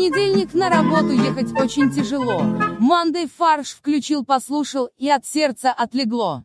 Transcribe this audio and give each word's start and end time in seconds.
понедельник 0.00 0.54
на 0.54 0.70
работу 0.70 1.12
ехать 1.12 1.52
очень 1.60 1.90
тяжело. 1.90 2.40
Мандей 2.78 3.28
фарш 3.28 3.72
включил, 3.72 4.24
послушал, 4.24 4.88
и 4.96 5.10
от 5.10 5.26
сердца 5.26 5.74
отлегло. 5.76 6.44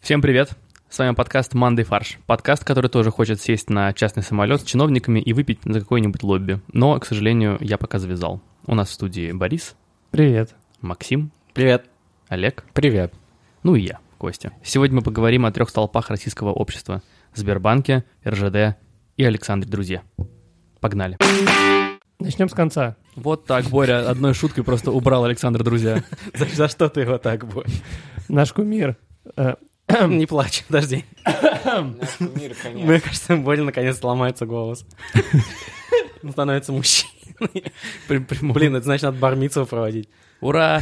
Всем 0.00 0.20
привет! 0.20 0.50
С 0.90 0.98
вами 0.98 1.14
подкаст 1.14 1.54
«Мандай 1.54 1.86
фарш». 1.86 2.18
Подкаст, 2.26 2.64
который 2.64 2.90
тоже 2.90 3.10
хочет 3.10 3.40
сесть 3.40 3.70
на 3.70 3.94
частный 3.94 4.22
самолет 4.22 4.60
с 4.60 4.64
чиновниками 4.64 5.18
и 5.18 5.32
выпить 5.32 5.60
за 5.64 5.80
какой-нибудь 5.80 6.22
лобби. 6.22 6.60
Но, 6.74 7.00
к 7.00 7.06
сожалению, 7.06 7.56
я 7.60 7.78
пока 7.78 7.98
завязал. 7.98 8.42
У 8.66 8.74
нас 8.74 8.90
в 8.90 8.92
студии 8.92 9.32
Борис, 9.32 9.74
Привет. 10.10 10.54
Максим, 10.82 11.32
Привет. 11.54 11.86
Олег, 12.28 12.64
Привет. 12.74 13.14
ну 13.62 13.74
и 13.74 13.80
я, 13.80 14.00
Костя. 14.18 14.52
Сегодня 14.62 14.96
мы 14.96 15.02
поговорим 15.02 15.46
о 15.46 15.50
трех 15.50 15.70
столпах 15.70 16.10
российского 16.10 16.52
общества– 16.52 17.02
Сбербанке, 17.36 18.04
РЖД 18.26 18.76
и 19.16 19.24
Александре 19.24 19.70
Друзья. 19.70 20.02
Погнали. 20.80 21.16
Начнем 22.18 22.48
с 22.48 22.54
конца. 22.54 22.96
Вот 23.14 23.46
так 23.46 23.66
Боря 23.66 24.08
одной 24.08 24.34
шуткой 24.34 24.64
просто 24.64 24.90
убрал 24.90 25.24
Александра 25.24 25.62
Друзья. 25.62 26.02
За, 26.34 26.44
за 26.54 26.68
что 26.68 26.88
ты 26.88 27.00
его 27.02 27.18
так 27.18 27.46
будешь? 27.46 27.70
Наш 28.28 28.52
кумир. 28.52 28.96
э, 29.36 29.54
Не 30.08 30.26
плачь, 30.26 30.64
подожди. 30.66 31.04
Мне 32.74 33.00
кажется, 33.00 33.36
Боря 33.36 33.62
наконец 33.64 34.02
ломается 34.02 34.46
голос. 34.46 34.86
Он 36.22 36.32
становится 36.32 36.72
мужчиной. 36.72 37.72
Блин, 38.08 38.76
это 38.76 38.84
значит, 38.84 39.04
надо 39.04 39.18
бармицу 39.18 39.66
проводить. 39.66 40.08
Ура! 40.40 40.80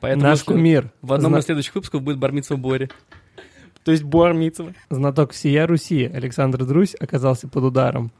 Поэтому 0.00 0.24
Наш 0.24 0.44
кумир. 0.44 0.92
в 1.02 1.12
одном 1.12 1.36
из 1.38 1.44
следующих 1.44 1.74
выпусков 1.74 2.02
будет 2.02 2.18
бармитсва 2.18 2.56
Бори. 2.56 2.90
То 3.86 3.92
есть 3.92 4.02
бармицу. 4.02 4.74
Знаток 4.90 5.30
всея 5.30 5.64
Руси 5.64 6.10
Александр 6.12 6.64
Друзь 6.64 6.96
оказался 6.98 7.46
под 7.46 7.62
ударом. 7.62 8.10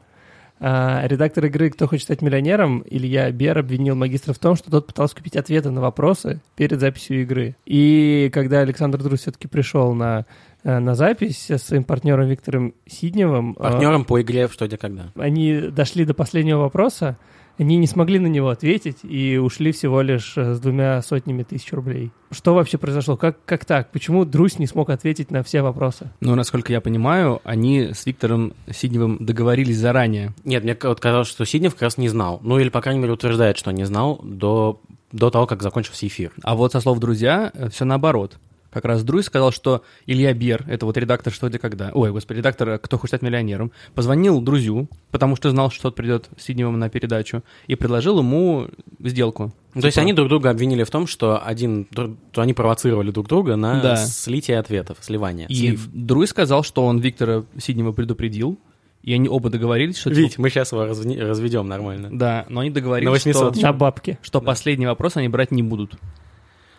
А, 0.61 1.05
редактор 1.05 1.43
игры 1.47 1.69
«Кто 1.69 1.87
хочет 1.87 2.05
стать 2.05 2.21
миллионером» 2.21 2.85
Илья 2.89 3.29
Бер 3.31 3.57
обвинил 3.57 3.93
магистра 3.93 4.31
в 4.31 4.39
том, 4.39 4.55
что 4.55 4.71
тот 4.71 4.87
пытался 4.87 5.17
купить 5.17 5.35
ответы 5.35 5.69
на 5.69 5.81
вопросы 5.81 6.39
перед 6.55 6.79
записью 6.79 7.21
игры. 7.21 7.57
И 7.65 8.31
когда 8.33 8.61
Александр 8.61 9.03
Друзь 9.03 9.19
все-таки 9.19 9.49
пришел 9.49 9.93
на, 9.93 10.25
э, 10.63 10.79
на 10.79 10.95
запись 10.95 11.37
со 11.37 11.57
своим 11.57 11.83
партнером 11.83 12.29
Виктором 12.29 12.73
Сидневым, 12.85 13.51
э, 13.59 13.61
Партнером 13.61 14.05
по 14.05 14.21
игре 14.21 14.47
в 14.47 14.53
«Что, 14.53 14.67
где, 14.67 14.77
когда». 14.77 15.11
они 15.17 15.59
дошли 15.69 16.05
до 16.05 16.13
последнего 16.13 16.59
вопроса, 16.61 17.17
они 17.57 17.77
не 17.77 17.87
смогли 17.87 18.19
на 18.19 18.27
него 18.27 18.49
ответить 18.49 18.97
и 19.03 19.37
ушли 19.37 19.71
всего 19.71 20.01
лишь 20.01 20.37
э, 20.37 20.53
с 20.53 20.59
двумя 20.59 21.01
сотнями 21.01 21.43
тысяч 21.43 21.71
рублей. 21.73 22.11
Что 22.31 22.53
вообще 22.53 22.77
произошло? 22.77 23.17
Как, 23.17 23.37
как 23.45 23.65
так? 23.65 23.91
Почему 23.91 24.25
Друзь 24.25 24.59
не 24.59 24.67
смог 24.67 24.89
ответить 24.89 25.31
на 25.31 25.43
все 25.43 25.61
вопросы? 25.61 26.11
Ну, 26.19 26.35
насколько 26.35 26.71
я 26.71 26.81
понимаю, 26.81 27.41
они 27.43 27.93
с 27.93 28.05
Виктором 28.05 28.53
Сидневым 28.71 29.17
договорились 29.25 29.77
заранее. 29.77 30.33
Нет, 30.43 30.63
мне 30.63 30.77
вот 30.81 30.99
казалось, 30.99 31.27
что 31.27 31.45
Сиднев 31.45 31.73
как 31.73 31.83
раз 31.83 31.97
не 31.97 32.09
знал. 32.09 32.39
Ну, 32.43 32.59
или, 32.59 32.69
по 32.69 32.81
крайней 32.81 32.99
мере, 32.99 33.13
утверждает, 33.13 33.57
что 33.57 33.71
не 33.71 33.85
знал 33.85 34.19
до, 34.23 34.81
до 35.11 35.29
того, 35.29 35.47
как 35.47 35.63
закончился 35.63 36.07
эфир. 36.07 36.31
А 36.43 36.55
вот 36.55 36.73
со 36.73 36.79
слов 36.79 36.99
друзья, 36.99 37.51
все 37.71 37.85
наоборот. 37.85 38.37
Как 38.77 38.85
раз 38.85 39.03
Друзь 39.03 39.25
сказал, 39.25 39.51
что 39.51 39.81
Илья 40.05 40.35
Бер, 40.35 40.63
это 40.67 40.85
вот 40.85 40.97
редактор 40.97 41.33
«Что 41.33 41.49
где 41.49 41.57
когда», 41.57 41.89
ой, 41.95 42.11
господи, 42.11 42.37
редактор 42.37 42.77
«Кто 42.77 42.99
хочет 42.99 43.09
стать 43.09 43.21
миллионером», 43.23 43.71
позвонил 43.95 44.39
Друзю, 44.39 44.87
потому 45.09 45.35
что 45.35 45.49
знал, 45.49 45.71
что 45.71 45.83
тот 45.83 45.95
придет 45.95 46.29
с 46.37 46.43
Сидневым 46.43 46.77
на 46.77 46.89
передачу, 46.89 47.41
и 47.65 47.73
предложил 47.73 48.19
ему 48.19 48.67
сделку. 48.99 49.51
То 49.73 49.85
есть 49.87 49.95
Типа, 49.95 50.03
они 50.03 50.13
друг 50.13 50.29
друга 50.29 50.51
обвинили 50.51 50.83
в 50.83 50.91
том, 50.91 51.07
что 51.07 51.43
один, 51.43 51.85
то 51.85 52.15
они 52.35 52.53
провоцировали 52.53 53.09
друг 53.09 53.27
друга 53.27 53.55
на 53.55 53.81
Да. 53.81 53.95
слитие 53.95 54.59
ответов, 54.59 54.99
сливание. 55.01 55.47
И 55.49 55.55
Слив. 55.55 55.89
Друзь 55.91 56.29
сказал, 56.29 56.61
что 56.61 56.85
он 56.85 56.99
Виктора 56.99 57.45
Сиднева 57.57 57.93
предупредил, 57.93 58.59
и 59.01 59.13
они 59.13 59.27
оба 59.27 59.49
договорились, 59.49 59.97
что... 59.97 60.09
типа, 60.11 60.19
Вить, 60.19 60.37
мы 60.37 60.49
сейчас 60.51 60.71
его 60.71 60.85
разведем 60.85 61.67
нормально. 61.67 62.09
Да, 62.11 62.45
но 62.49 62.59
они 62.59 62.69
договорились, 62.69 63.05
На 63.07 63.11
800 63.11 63.55
что, 63.55 63.65
На 63.65 63.73
бабки. 63.73 64.19
что 64.21 64.41
последний 64.41 64.85
вопрос 64.85 65.15
они 65.17 65.29
брать 65.29 65.49
не 65.51 65.63
будут. 65.63 65.95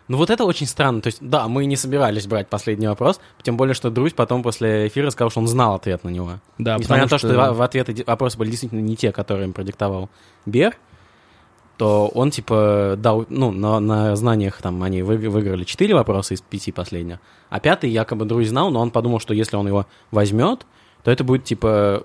Ну 0.09 0.17
вот 0.17 0.29
это 0.31 0.43
очень 0.43 0.65
странно. 0.65 1.01
То 1.01 1.07
есть, 1.07 1.19
да, 1.21 1.47
мы 1.47 1.65
не 1.65 1.75
собирались 1.77 2.25
брать 2.27 2.47
последний 2.49 2.87
вопрос, 2.87 3.21
тем 3.43 3.55
более, 3.57 3.73
что 3.75 3.89
Друзь 3.91 4.13
потом 4.13 4.43
после 4.43 4.87
эфира 4.87 5.11
сказал, 5.11 5.29
что 5.29 5.39
он 5.39 5.47
знал 5.47 5.75
ответ 5.75 6.03
на 6.03 6.09
него. 6.09 6.39
Да, 6.57 6.77
Несмотря 6.77 7.03
на 7.03 7.09
то, 7.09 7.15
потому 7.15 7.33
что, 7.33 7.53
в- 7.53 7.61
ответы 7.61 8.03
вопросы 8.05 8.37
были 8.37 8.49
действительно 8.49 8.81
не 8.81 8.95
те, 8.97 9.11
которые 9.11 9.45
им 9.45 9.53
продиктовал 9.53 10.09
Бер, 10.47 10.75
то 11.77 12.07
он, 12.07 12.31
типа, 12.31 12.95
дал, 12.97 13.25
ну, 13.29 13.51
на, 13.51 13.79
на 13.79 14.15
знаниях 14.17 14.61
там 14.61 14.83
они 14.83 15.01
вы- 15.01 15.17
выиграли 15.29 15.63
4 15.63 15.93
вопроса 15.93 16.33
из 16.33 16.41
5 16.41 16.73
последних, 16.73 17.19
а 17.49 17.59
пятый 17.59 17.89
якобы 17.89 18.25
Друзь 18.25 18.49
знал, 18.49 18.69
но 18.71 18.81
он 18.81 18.91
подумал, 18.91 19.19
что 19.19 19.33
если 19.33 19.55
он 19.55 19.67
его 19.67 19.85
возьмет, 20.11 20.65
то 21.03 21.11
это 21.11 21.23
будет, 21.23 21.45
типа, 21.45 22.03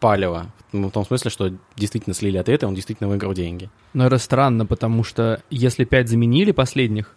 палево. 0.00 0.48
Ну, 0.72 0.88
в 0.88 0.90
том 0.90 1.06
смысле, 1.06 1.30
что 1.30 1.52
действительно 1.76 2.14
слили 2.14 2.36
ответы, 2.36 2.66
он 2.66 2.74
действительно 2.74 3.08
выиграл 3.08 3.32
деньги. 3.32 3.70
Но 3.94 4.04
это 4.06 4.18
странно, 4.18 4.66
потому 4.66 5.04
что 5.04 5.40
если 5.50 5.84
пять 5.84 6.08
заменили 6.08 6.50
последних, 6.50 7.14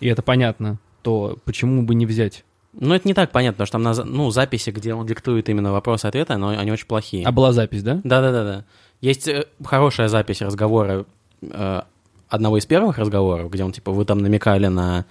и 0.00 0.08
это 0.08 0.22
понятно, 0.22 0.78
то 1.02 1.38
почему 1.44 1.82
бы 1.82 1.94
не 1.94 2.06
взять? 2.06 2.44
Ну, 2.72 2.94
это 2.94 3.08
не 3.08 3.14
так 3.14 3.30
понятно, 3.30 3.64
потому 3.64 3.84
что 3.84 3.94
там 3.96 4.06
на 4.06 4.16
ну, 4.16 4.30
записи, 4.30 4.70
где 4.70 4.94
он 4.94 5.06
диктует 5.06 5.48
именно 5.48 5.72
вопросы-ответы, 5.72 6.36
но 6.36 6.48
они 6.48 6.70
очень 6.70 6.86
плохие. 6.86 7.26
А 7.26 7.32
была 7.32 7.52
запись, 7.52 7.82
да? 7.82 8.00
Да-да-да-да. 8.04 8.64
Есть 9.00 9.26
э, 9.28 9.46
хорошая 9.64 10.08
запись 10.08 10.42
разговора, 10.42 11.06
э, 11.42 11.80
одного 12.28 12.58
из 12.58 12.66
первых 12.66 12.98
разговоров, 12.98 13.50
где 13.50 13.64
он, 13.64 13.72
типа, 13.72 13.90
вы 13.90 14.04
там 14.04 14.18
намекали 14.18 14.66
на 14.66 15.06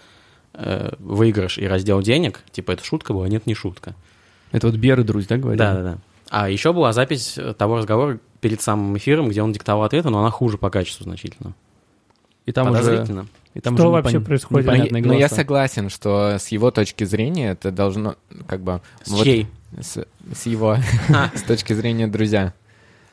э, 0.53 0.93
выигрыш 0.99 1.57
и 1.57 1.67
раздел 1.67 2.01
денег, 2.01 2.41
типа, 2.51 2.71
это 2.71 2.83
шутка 2.83 3.13
была, 3.13 3.27
нет, 3.27 3.47
не 3.47 3.53
шутка. 3.53 3.95
Это 4.51 4.67
вот 4.67 4.75
Бер 4.77 4.99
и 4.99 5.03
Друзь, 5.03 5.27
да, 5.27 5.37
говорили? 5.37 5.59
Да-да-да. 5.59 5.97
А 6.29 6.49
еще 6.49 6.73
была 6.73 6.93
запись 6.93 7.37
того 7.57 7.77
разговора 7.77 8.19
перед 8.41 8.61
самым 8.61 8.97
эфиром, 8.97 9.29
где 9.29 9.41
он 9.41 9.51
диктовал 9.51 9.83
ответы, 9.83 10.09
но 10.09 10.19
она 10.19 10.29
хуже 10.29 10.57
по 10.57 10.69
качеству 10.69 11.03
значительно. 11.03 11.53
И 12.45 12.51
там 12.51 12.71
уже... 12.71 13.05
И 13.57 13.59
там 13.59 13.75
Что 13.75 13.85
уже 13.85 13.91
вообще 13.93 14.17
непон- 14.17 14.25
происходит? 14.25 14.65
непонятные 14.67 15.03
Ну, 15.03 15.13
я 15.13 15.29
согласен, 15.29 15.89
что 15.89 16.37
с 16.39 16.49
его 16.49 16.69
точки 16.69 17.05
зрения 17.05 17.51
это 17.51 17.71
должно, 17.71 18.15
как 18.47 18.61
бы... 18.61 18.81
С 19.03 19.09
вот 19.09 19.23
чьей? 19.23 19.47
С, 19.81 20.05
с 20.35 20.45
его, 20.45 20.77
с 21.33 21.41
точки 21.41 21.73
зрения 21.73 22.07
друзья. 22.07 22.53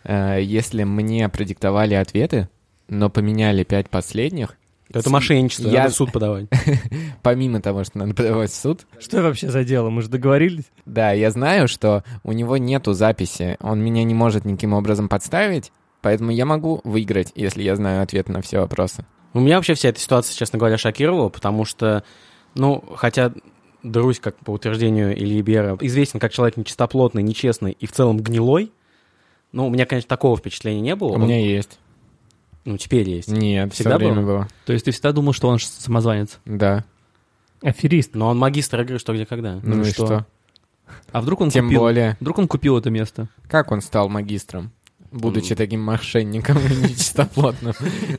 Э, 0.05 0.39
Если 0.43 0.85
мне 0.85 1.29
продиктовали 1.31 1.95
ответы, 1.95 2.49
но 2.89 3.09
поменяли 3.09 3.65
пять 3.65 3.89
последних, 3.89 4.57
Это 4.93 5.09
мошенничество, 5.09 5.69
Я- 5.71 5.85
надо 5.85 5.93
в 5.93 5.97
суд 5.97 6.13
подавать. 6.13 6.47
помимо 7.23 7.63
того, 7.63 7.85
что 7.85 7.97
надо 7.97 8.13
подавать 8.15 8.51
в 8.51 8.55
суд, 8.55 8.87
Что 9.01 9.23
вообще 9.23 9.49
за 9.51 9.65
дело? 9.65 9.89
Мы 9.89 10.03
же 10.03 10.09
договорились. 10.11 10.65
да, 10.85 11.13
я 11.13 11.31
знаю, 11.31 11.69
что 11.69 12.05
у 12.23 12.33
него 12.33 12.59
нету 12.59 12.93
записи, 12.93 13.57
он 13.61 13.83
меня 13.83 14.05
не 14.05 14.13
может 14.15 14.45
никаким 14.45 14.75
образом 14.75 15.09
подставить, 15.09 15.73
поэтому 16.03 16.31
я 16.33 16.45
могу 16.45 16.83
выиграть, 16.85 17.33
если 17.35 17.63
я 17.63 17.77
знаю 17.77 18.03
ответы 18.03 18.31
на 18.31 18.43
все 18.43 18.59
вопросы. 18.61 19.07
У 19.35 19.41
меня 19.41 19.57
вообще 19.57 19.75
вся 19.75 19.91
эта 19.91 20.01
ситуация, 20.01 20.35
честно 20.35 20.59
говоря, 20.59 20.79
шокировала, 20.79 21.29
потому 21.29 21.65
что, 21.65 22.05
ну, 22.55 22.83
хотя 22.97 23.33
Друзь, 23.83 24.19
как 24.19 24.37
по 24.39 24.53
утверждению 24.53 25.15
Ильи 25.15 25.43
Бера, 25.43 25.77
известен 25.83 26.19
как 26.19 26.33
человек 26.33 26.57
нечистоплотный, 26.57 27.23
нечестный 27.23 27.73
и 27.73 27.87
в 27.87 27.93
целом 27.93 28.17
гнилой, 28.17 28.73
ну, 29.53 29.67
у 29.67 29.71
меня, 29.71 29.85
конечно, 29.85 30.09
такого 30.09 30.39
впечатления 30.39 30.81
не 30.81 30.97
было. 30.97 31.09
У 31.11 31.15
Он- 31.17 31.23
меня 31.25 31.39
есть. 31.39 31.79
Ну, 32.65 32.79
теперь 32.79 33.07
есть. 33.11 33.29
Нет, 33.29 33.75
Всегда 33.75 33.91
все 33.91 33.99
время 33.99 34.23
было? 34.23 34.25
было. 34.39 34.49
То 34.65 34.73
есть 34.73 34.87
ты 34.87 34.91
всегда 34.91 35.13
думал, 35.13 35.35
что 35.35 35.49
он 35.49 35.59
самозванец? 35.59 36.39
Да. 36.47 36.85
Аферист. 37.61 38.15
Но 38.15 38.29
он 38.29 38.39
магистр 38.39 38.81
игры 38.81 38.99
«Что, 38.99 39.13
где, 39.13 39.27
когда». 39.27 39.61
Ну, 39.63 39.83
и 39.83 39.85
что? 39.85 40.07
что? 40.07 40.27
А 41.13 41.21
вдруг 41.21 41.43
он 41.43 41.51
Тем 41.51 41.67
купил... 41.67 41.81
более, 41.81 42.17
Вдруг 42.21 42.39
он 42.39 42.49
купил 42.49 42.79
это 42.79 42.89
место? 42.89 43.29
как 43.49 43.71
он 43.71 43.83
стал 43.83 44.09
магистром? 44.09 44.73
Будучи 45.15 45.55
таким 45.55 45.81
мошенником 45.81 46.59
и 46.59 46.75
нечистоплотным. 46.89 47.73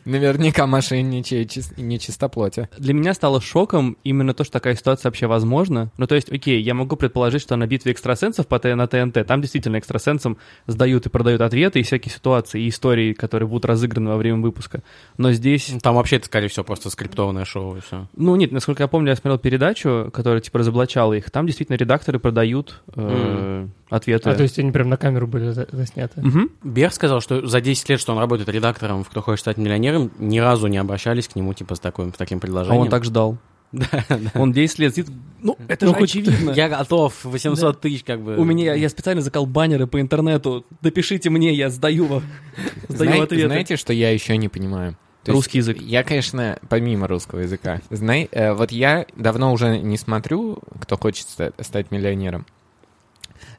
Наверняка 0.05 0.65
мошенничая 0.65 1.41
и 1.41 1.81
нечистоплотие. 1.81 2.69
Для 2.77 2.93
меня 2.93 3.13
стало 3.13 3.41
шоком 3.41 3.97
именно 4.03 4.33
то, 4.33 4.43
что 4.43 4.53
такая 4.53 4.75
ситуация 4.75 5.09
вообще 5.09 5.27
возможна. 5.27 5.91
Ну, 5.97 6.07
то 6.07 6.15
есть, 6.15 6.31
окей, 6.31 6.61
я 6.61 6.73
могу 6.73 6.95
предположить, 6.95 7.41
что 7.41 7.55
на 7.57 7.67
битве 7.67 7.91
экстрасенсов 7.91 8.47
по 8.47 8.59
на 8.65 8.87
ТНТ, 8.87 9.27
там 9.27 9.41
действительно 9.41 9.77
экстрасенсам 9.77 10.37
сдают 10.67 11.05
и 11.05 11.09
продают 11.09 11.41
ответы 11.41 11.79
и 11.81 11.83
всякие 11.83 12.11
ситуации, 12.13 12.63
и 12.63 12.69
истории, 12.69 13.13
которые 13.13 13.47
будут 13.47 13.65
разыграны 13.65 14.09
во 14.09 14.17
время 14.17 14.39
выпуска. 14.39 14.81
Но 15.17 15.31
здесь... 15.33 15.69
Ну, 15.71 15.79
Там 15.79 15.95
вообще, 15.95 16.15
это, 16.15 16.25
скорее 16.25 16.47
всего, 16.47 16.63
просто 16.63 16.89
скриптованное 16.89 17.45
шоу 17.45 17.77
и 17.77 17.81
все. 17.81 18.07
Ну, 18.15 18.35
нет, 18.35 18.51
насколько 18.51 18.83
я 18.83 18.87
помню, 18.87 19.09
я 19.09 19.15
смотрел 19.15 19.37
передачу, 19.37 20.09
которая, 20.13 20.41
типа, 20.41 20.59
разоблачала 20.59 21.13
их. 21.13 21.29
Там 21.29 21.45
действительно 21.45 21.75
редакторы 21.75 22.19
продают 22.19 22.81
э, 22.95 23.67
ответы. 23.89 24.29
А 24.29 24.35
то 24.35 24.43
есть 24.43 24.57
они 24.59 24.71
прям 24.71 24.89
на 24.89 24.97
камеру 24.97 25.27
были 25.27 25.49
за- 25.51 25.67
засняты. 25.71 26.21
Мгм. 26.21 26.49
Бер 26.85 26.93
сказал, 26.93 27.19
что 27.21 27.45
за 27.47 27.61
10 27.61 27.89
лет, 27.89 27.99
что 27.99 28.13
он 28.13 28.19
работает 28.19 28.47
редактором 28.49 29.03
в 29.03 29.09
«Кто 29.09 29.21
хочет 29.21 29.39
стать 29.41 29.57
миллионером», 29.57 30.11
ни 30.19 30.37
разу 30.39 30.67
не 30.67 30.77
обращались 30.77 31.27
к 31.27 31.35
нему, 31.35 31.53
типа, 31.53 31.75
с, 31.75 31.79
такой, 31.79 32.09
с 32.09 32.13
таким 32.13 32.37
А 32.37 32.41
предложением. 32.41 32.81
он 32.81 32.89
так 32.89 33.03
ждал. 33.03 33.37
Да, 33.71 33.87
да. 34.07 34.17
Он 34.35 34.53
10 34.53 34.79
лет 34.79 34.95
сидит... 34.95 35.11
Ну, 35.41 35.57
это 35.67 35.87
Ну, 35.87 35.95
же 35.95 36.03
очевидно. 36.03 36.51
Я 36.51 36.69
готов, 36.69 37.25
800 37.25 37.81
тысяч, 37.81 38.03
как 38.03 38.21
бы. 38.21 38.37
У 38.37 38.43
меня, 38.45 38.73
я 38.75 38.87
специально 38.87 39.21
закал 39.21 39.45
баннеры 39.47 39.87
по 39.87 39.99
интернету. 39.99 40.63
Допишите 40.81 41.29
мне, 41.31 41.51
я 41.53 41.69
сдаю 41.69 42.05
вам. 42.05 42.23
Сдаю 42.87 43.11
Знай- 43.11 43.23
ответы. 43.23 43.47
Знаете, 43.47 43.75
что 43.75 43.91
я 43.91 44.11
еще 44.11 44.37
не 44.37 44.47
понимаю? 44.47 44.93
То 45.23 45.31
есть 45.31 45.35
Русский 45.37 45.57
язык. 45.57 45.81
Я, 45.81 46.03
конечно, 46.03 46.59
помимо 46.69 47.07
русского 47.07 47.39
языка. 47.39 47.81
Знай, 47.89 48.29
э, 48.31 48.53
вот 48.53 48.71
я 48.71 49.07
давно 49.17 49.51
уже 49.51 49.79
не 49.79 49.97
смотрю, 49.97 50.59
кто 50.79 50.95
хочет 50.97 51.27
ста- 51.27 51.51
стать 51.59 51.89
миллионером. 51.91 52.45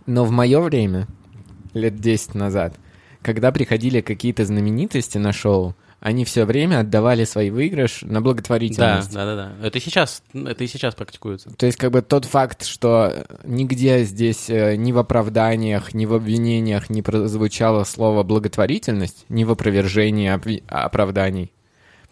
Но 0.07 0.25
в 0.25 0.31
мое 0.31 0.61
время, 0.61 1.09
лет 1.75 1.97
10 1.97 2.35
назад, 2.37 2.79
когда 3.27 3.51
приходили 3.51 4.01
какие-то 4.03 4.45
знаменитости 4.45 5.19
на 5.19 5.33
шоу, 5.33 5.75
они 5.99 6.25
все 6.25 6.45
время 6.45 6.81
отдавали 6.81 7.25
свой 7.25 7.51
выигрыш 7.51 8.03
на 8.03 8.15
Да, 8.15 8.21
благотворительность. 8.21 9.13
да, 9.13 9.25
да, 9.25 9.35
да. 9.59 9.67
Это 9.67 9.79
и 9.79 9.81
сейчас, 9.81 10.23
это 10.33 10.63
и 10.63 10.67
сейчас 10.69 10.95
практикуется. 10.95 11.51
То 11.57 11.67
есть 11.67 11.77
как 11.77 11.91
бы 11.91 12.03
тот 12.03 12.25
факт, 12.25 12.65
что 12.65 13.27
нигде 13.43 14.05
здесь 14.05 14.49
э, 14.49 14.77
ни 14.77 14.93
в 14.93 14.99
оправданиях, 14.99 15.93
ни 15.93 16.07
в 16.07 16.15
обвинениях 16.15 16.89
не 16.89 17.03
прозвучало 17.03 17.83
слово 17.83 18.23
благотворительность, 18.23 19.25
ни 19.29 19.43
в 19.43 19.51
опровержении 19.51 20.31
оправданий, 20.69 21.51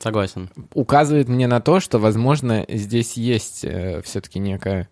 Согласен. 0.01 0.51
указывает 0.73 1.29
мне 1.29 1.47
на 1.47 1.61
то, 1.61 1.79
что, 1.79 1.99
возможно, 2.01 2.65
здесь 2.69 3.13
есть 3.17 3.59
все-таки 3.61 4.41
некая 4.41 4.89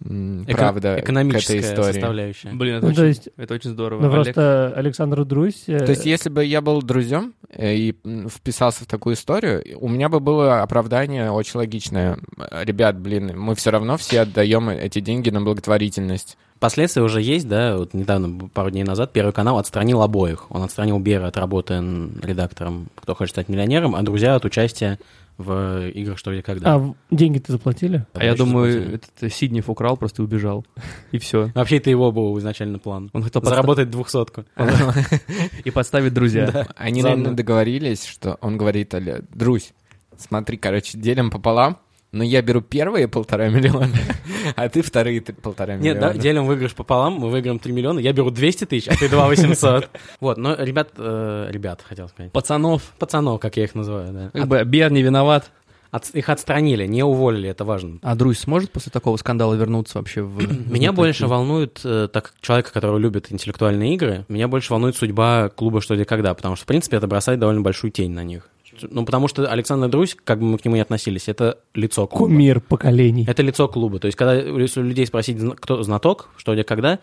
правда 0.00 0.80
к 0.94 0.98
этой 0.98 1.00
экономическая 1.04 1.60
истории. 1.60 1.92
составляющая. 1.92 2.50
Блин, 2.52 2.74
это, 2.76 2.86
Ну, 2.86 2.88
очень, 2.92 2.96
то 2.96 3.06
есть- 3.06 3.28
это 3.36 3.54
очень 3.54 3.70
здорово. 3.70 4.00
Ну, 4.02 4.06
Олег, 4.12 4.24
просто 4.34 4.72
Александр 4.76 5.24
Друзь... 5.24 5.64
э, 5.66 5.78
То 5.80 5.90
есть, 5.90 6.06
если 6.06 6.28
бы 6.30 6.44
я 6.44 6.60
был 6.60 6.82
друзьям 6.82 7.34
э, 7.50 7.74
и 7.74 7.94
вписался 8.28 8.84
в 8.84 8.86
такую 8.86 9.14
историю, 9.14 9.62
у 9.80 9.88
меня 9.88 10.08
бы 10.08 10.20
было 10.20 10.62
оправдание 10.62 11.30
очень 11.30 11.58
логичное. 11.58 12.18
Ребят, 12.50 12.98
блин, 12.98 13.32
мы 13.38 13.54
все 13.54 13.70
равно 13.70 13.96
все 13.96 14.20
отдаем 14.20 14.68
эти 14.68 15.00
деньги 15.00 15.30
на 15.30 15.40
благотворительность. 15.40 16.36
Последствия 16.60 17.02
уже 17.02 17.20
есть, 17.20 17.46
да, 17.48 17.76
вот 17.76 17.92
недавно, 17.94 18.48
пару 18.48 18.70
дней 18.70 18.84
назад, 18.84 19.12
Первый 19.12 19.32
канал 19.32 19.58
отстранил 19.58 20.00
обоих. 20.02 20.50
Он 20.50 20.62
отстранил 20.62 20.98
Бера 20.98 21.26
от 21.26 21.36
работы 21.36 21.74
редактором 22.22 22.86
«Кто 22.94 23.14
хочет 23.14 23.32
стать 23.34 23.48
миллионером», 23.48 23.94
а 23.94 24.02
друзья 24.02 24.34
от 24.36 24.44
участия 24.44 24.98
в 25.36 25.88
играх 25.88 26.18
«Что, 26.18 26.32
где, 26.32 26.42
когда». 26.42 26.74
А 26.74 26.78
в- 26.78 26.94
деньги-то 27.10 27.52
заплатили? 27.52 28.06
А 28.12 28.24
я 28.24 28.32
Очень 28.32 28.44
думаю, 28.44 28.72
заплатили. 28.72 28.94
этот 29.18 29.32
Сиднев 29.32 29.68
украл, 29.68 29.96
просто 29.96 30.22
и 30.22 30.24
убежал. 30.24 30.64
И 31.10 31.18
все. 31.18 31.50
Вообще, 31.54 31.78
это 31.78 31.90
его 31.90 32.12
был 32.12 32.38
изначально 32.38 32.78
план. 32.78 33.10
Он 33.12 33.22
хотел 33.22 33.42
Заработать 33.42 33.90
двухсотку. 33.90 34.44
и 35.64 35.70
подставить 35.70 36.14
друзья. 36.14 36.68
Они, 36.76 37.02
наверное, 37.02 37.32
договорились, 37.32 38.04
что 38.04 38.38
он 38.40 38.56
говорит, 38.56 38.94
Друзь, 39.32 39.72
смотри, 40.16 40.56
короче, 40.56 40.98
делим 40.98 41.30
пополам, 41.30 41.78
но 42.14 42.22
я 42.24 42.42
беру 42.42 42.60
первые 42.60 43.08
полтора 43.08 43.48
миллиона, 43.48 43.90
а 44.56 44.68
ты 44.68 44.82
вторые 44.82 45.20
полтора 45.20 45.74
Нет, 45.74 45.96
миллиона. 45.96 46.14
да, 46.14 46.18
делим 46.18 46.46
выигрыш 46.46 46.74
пополам, 46.74 47.14
мы 47.14 47.28
выиграем 47.28 47.58
3 47.58 47.72
миллиона, 47.72 47.98
я 47.98 48.12
беру 48.12 48.30
200 48.30 48.66
тысяч, 48.66 48.88
а 48.88 48.96
ты 48.96 49.08
2 49.08 49.28
800. 49.28 49.90
Вот, 50.20 50.38
но 50.38 50.54
ребят, 50.54 50.90
э, 50.96 51.48
ребят, 51.50 51.82
хотел 51.86 52.08
сказать. 52.08 52.32
Пацанов, 52.32 52.82
Пацанов, 52.98 53.40
как 53.40 53.56
я 53.56 53.64
их 53.64 53.74
называю, 53.74 54.12
да. 54.12 54.30
как 54.32 54.48
бы 54.48 54.64
Бер 54.64 54.92
не 54.92 55.02
виноват. 55.02 55.50
От- 55.90 56.10
их 56.10 56.28
отстранили, 56.28 56.86
не 56.86 57.04
уволили, 57.04 57.48
это 57.48 57.64
важно. 57.64 57.98
А 58.02 58.16
Друзь 58.16 58.40
сможет 58.40 58.72
после 58.72 58.90
такого 58.90 59.16
скандала 59.16 59.54
вернуться 59.54 59.98
вообще 59.98 60.22
в... 60.22 60.68
Меня 60.68 60.90
в 60.90 60.96
больше 60.96 61.28
волнует, 61.28 61.80
э, 61.84 62.08
так 62.12 62.24
как 62.24 62.34
человека, 62.40 62.72
который 62.72 63.00
любит 63.00 63.32
интеллектуальные 63.32 63.94
игры, 63.94 64.24
меня 64.28 64.48
больше 64.48 64.72
волнует 64.72 64.96
судьба 64.96 65.50
клуба 65.50 65.80
«Что, 65.80 65.94
где, 65.94 66.04
когда», 66.04 66.34
потому 66.34 66.56
что, 66.56 66.64
в 66.64 66.66
принципе, 66.66 66.96
это 66.96 67.06
бросает 67.06 67.38
довольно 67.38 67.60
большую 67.60 67.92
тень 67.92 68.10
на 68.10 68.24
них. 68.24 68.48
Ну, 68.82 69.04
потому 69.04 69.28
что 69.28 69.50
Александр 69.50 69.88
Друзь, 69.88 70.16
как 70.22 70.38
бы 70.38 70.46
мы 70.46 70.58
к 70.58 70.64
нему 70.64 70.76
ни 70.76 70.80
относились, 70.80 71.28
это 71.28 71.58
лицо 71.74 72.06
клуба. 72.06 72.26
Кумир 72.26 72.60
поколений. 72.60 73.24
Это 73.28 73.42
лицо 73.42 73.68
клуба. 73.68 73.98
То 73.98 74.06
есть, 74.06 74.16
когда 74.16 74.34
если 74.34 74.80
у 74.80 74.84
людей 74.84 75.06
спросить, 75.06 75.38
кто 75.56 75.82
знаток, 75.82 76.30
что, 76.36 76.54
где, 76.54 76.64
когда, 76.64 76.98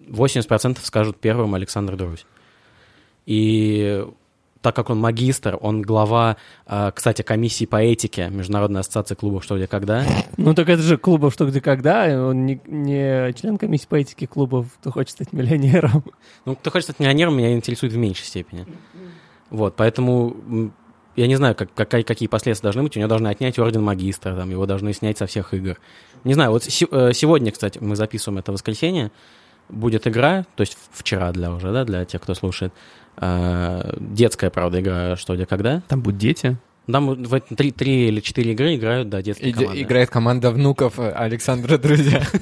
80% 0.00 0.78
скажут 0.82 1.18
первым 1.18 1.54
Александр 1.54 1.96
Друзь. 1.96 2.26
И 3.26 4.04
так 4.66 4.74
как 4.74 4.90
он 4.90 4.98
магистр, 4.98 5.56
он 5.60 5.82
глава, 5.82 6.38
э, 6.66 6.90
кстати, 6.92 7.22
комиссии 7.22 7.66
по 7.66 7.76
этике 7.76 8.28
Международной 8.30 8.80
ассоциации 8.80 9.14
клубов 9.14 9.44
«Что, 9.44 9.56
где, 9.56 9.68
когда», 9.68 10.04
Ну 10.36 10.54
так 10.54 10.68
это 10.68 10.82
же 10.82 10.96
клубов 10.96 11.34
«Что, 11.34 11.46
где, 11.46 11.60
когда». 11.60 12.10
и 12.10 12.16
Он 12.16 12.46
не, 12.46 12.60
не 12.66 13.32
член 13.34 13.58
комиссии 13.58 13.86
по 13.86 13.94
этике 13.94 14.26
клубов 14.26 14.66
«Кто 14.80 14.90
хочет 14.90 15.10
стать 15.10 15.32
миллионером». 15.32 16.04
Ну, 16.44 16.56
кто 16.56 16.72
хочет 16.72 16.86
стать 16.86 16.98
миллионером, 16.98 17.36
меня 17.36 17.52
интересует 17.52 17.92
в 17.92 17.96
меньшей 17.96 18.24
степени. 18.24 18.66
Вот, 19.50 19.76
поэтому 19.76 20.72
я 21.16 21.26
не 21.26 21.36
знаю, 21.36 21.54
как, 21.54 21.72
какая- 21.74 22.02
какие 22.02 22.28
последствия 22.28 22.66
должны 22.66 22.82
быть. 22.82 22.96
У 22.96 23.00
него 23.00 23.08
должны 23.08 23.28
отнять 23.28 23.58
орден 23.58 23.82
магистра, 23.82 24.34
там, 24.36 24.50
его 24.50 24.66
должны 24.66 24.92
снять 24.92 25.18
со 25.18 25.26
всех 25.26 25.52
игр. 25.54 25.78
Не 26.24 26.34
знаю, 26.34 26.50
вот 26.50 26.64
э, 26.66 27.12
сегодня, 27.14 27.50
кстати, 27.52 27.78
мы 27.80 27.96
записываем 27.96 28.38
это 28.38 28.52
воскресенье, 28.52 29.10
будет 29.68 30.06
игра, 30.06 30.44
то 30.54 30.62
есть 30.62 30.76
вчера 30.92 31.32
для 31.32 31.52
уже, 31.52 31.72
да, 31.72 31.84
для 31.84 32.04
тех, 32.04 32.20
кто 32.20 32.34
слушает, 32.34 32.72
э, 33.16 33.94
детская, 33.98 34.50
правда, 34.50 34.80
игра 34.80 35.16
«Что, 35.16 35.34
где, 35.34 35.46
когда». 35.46 35.82
Там 35.88 36.00
будут 36.02 36.18
дети. 36.18 36.56
Там 36.90 37.24
в 37.24 37.40
три, 37.40 37.72
три 37.72 38.06
или 38.08 38.20
четыре 38.20 38.52
игры 38.52 38.76
играют, 38.76 39.08
да, 39.08 39.20
детские 39.22 39.50
Иде- 39.50 39.62
команды. 39.64 39.82
Играет 39.82 40.10
команда 40.10 40.50
внуков 40.52 41.00
э, 41.00 41.10
Александра 41.10 41.78
Друзья. 41.78 42.22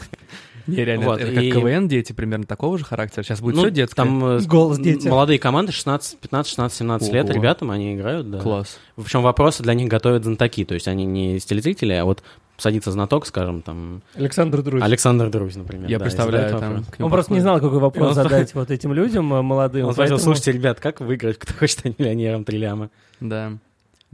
Не, 0.66 0.84
реально, 0.84 1.06
Вот, 1.06 1.20
это 1.20 1.32
как 1.32 1.42
и- 1.42 1.50
КВН 1.52 1.88
дети 1.88 2.12
примерно 2.12 2.44
такого 2.46 2.78
же 2.78 2.84
характера. 2.84 3.22
Сейчас 3.22 3.40
будет 3.40 3.56
Ну, 3.56 3.62
все 3.62 3.70
детское. 3.70 3.96
Там 3.96 4.24
э, 4.24 4.40
Голос 4.46 4.78
дети. 4.78 5.08
молодые 5.08 5.38
команды, 5.38 5.72
16, 5.72 6.18
15, 6.18 6.48
16, 6.50 6.78
17 6.78 7.12
лет, 7.12 7.24
Ого. 7.26 7.34
ребятам, 7.34 7.70
они 7.70 7.94
играют, 7.94 8.30
да. 8.30 8.38
Класс. 8.38 8.78
Причем 8.96 9.22
вопросы 9.22 9.62
для 9.62 9.74
них 9.74 9.88
готовят 9.88 10.24
знатоки, 10.24 10.64
то 10.64 10.74
есть 10.74 10.88
они 10.88 11.04
не 11.04 11.38
с 11.38 11.44
телезрителей, 11.44 12.00
а 12.00 12.04
вот 12.04 12.22
садится 12.56 12.92
знаток, 12.92 13.26
скажем, 13.26 13.62
там, 13.62 14.00
Александр 14.14 14.62
Друзь. 14.62 14.80
Александр 14.82 15.28
Друзь, 15.28 15.56
например. 15.56 15.90
Я 15.90 15.98
да, 15.98 16.04
представляю, 16.04 16.50
там... 16.58 16.70
вопрос. 16.70 16.86
к 16.88 16.98
нему 16.98 17.06
Он 17.06 17.10
просто 17.12 17.32
не 17.32 17.40
подходит. 17.40 17.42
знал, 17.42 17.60
какой 17.60 17.78
вопрос 17.80 18.08
Он 18.08 18.14
задать 18.14 18.54
вот 18.54 18.70
этим 18.70 18.92
людям 18.92 19.34
э, 19.34 19.42
молодым. 19.42 19.86
Он 19.86 19.92
спросил, 19.92 20.16
поэтому- 20.16 20.34
слушайте, 20.34 20.52
ребят, 20.52 20.78
как 20.80 21.00
выиграть, 21.00 21.36
кто 21.38 21.52
хочет 21.52 21.80
стать 21.80 21.98
миллионером 21.98 22.44
три 22.44 22.58
ляма? 22.58 22.90
Да. 23.20 23.54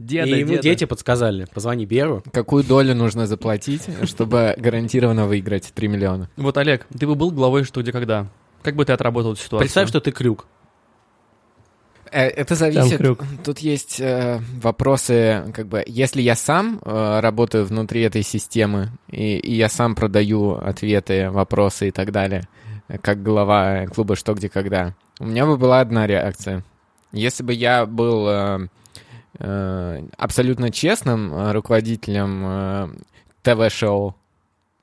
Деда, 0.05 0.29
и 0.29 0.39
ему 0.39 0.51
деда. 0.51 0.63
дети 0.63 0.85
подсказали, 0.85 1.45
позвони 1.53 1.85
Беру. 1.85 2.23
Какую 2.33 2.63
долю 2.63 2.95
нужно 2.95 3.27
заплатить, 3.27 3.83
чтобы 4.03 4.55
гарантированно 4.57 5.27
выиграть 5.27 5.71
3 5.73 5.87
миллиона? 5.87 6.29
Вот, 6.37 6.57
Олег, 6.57 6.87
ты 6.97 7.07
бы 7.07 7.15
был 7.15 7.31
главой 7.31 7.63
«Что, 7.63 7.81
где, 7.81 7.91
когда». 7.91 8.27
Как 8.63 8.75
бы 8.75 8.85
ты 8.85 8.93
отработал 8.93 9.33
эту 9.33 9.41
ситуацию? 9.41 9.59
Представь, 9.59 9.89
что 9.89 9.99
ты 9.99 10.11
крюк. 10.11 10.45
Э, 12.11 12.27
Это 12.27 12.55
зависит. 12.55 12.97
крюк. 12.97 13.23
Тут 13.43 13.59
есть 13.59 13.99
э, 13.99 14.39
вопросы, 14.61 15.51
как 15.53 15.67
бы, 15.67 15.83
если 15.87 16.21
я 16.21 16.35
сам 16.35 16.79
э, 16.83 17.19
работаю 17.21 17.65
внутри 17.65 18.01
этой 18.01 18.21
системы, 18.21 18.91
и, 19.09 19.37
и 19.37 19.55
я 19.55 19.69
сам 19.69 19.95
продаю 19.95 20.55
ответы, 20.55 21.29
вопросы 21.31 21.87
и 21.87 21.91
так 21.91 22.11
далее, 22.11 22.47
как 23.01 23.23
глава 23.23 23.87
клуба 23.87 24.15
«Что, 24.15 24.33
где, 24.33 24.49
когда», 24.49 24.93
у 25.19 25.25
меня 25.25 25.45
бы 25.45 25.57
была 25.57 25.79
одна 25.79 26.07
реакция. 26.07 26.63
Если 27.11 27.43
бы 27.43 27.53
я 27.53 27.85
был 27.85 28.27
э, 28.27 28.67
абсолютно 29.37 30.71
честным 30.71 31.33
э, 31.33 31.51
руководителем 31.51 32.43
э, 32.45 32.89
ТВ-шоу, 33.43 34.15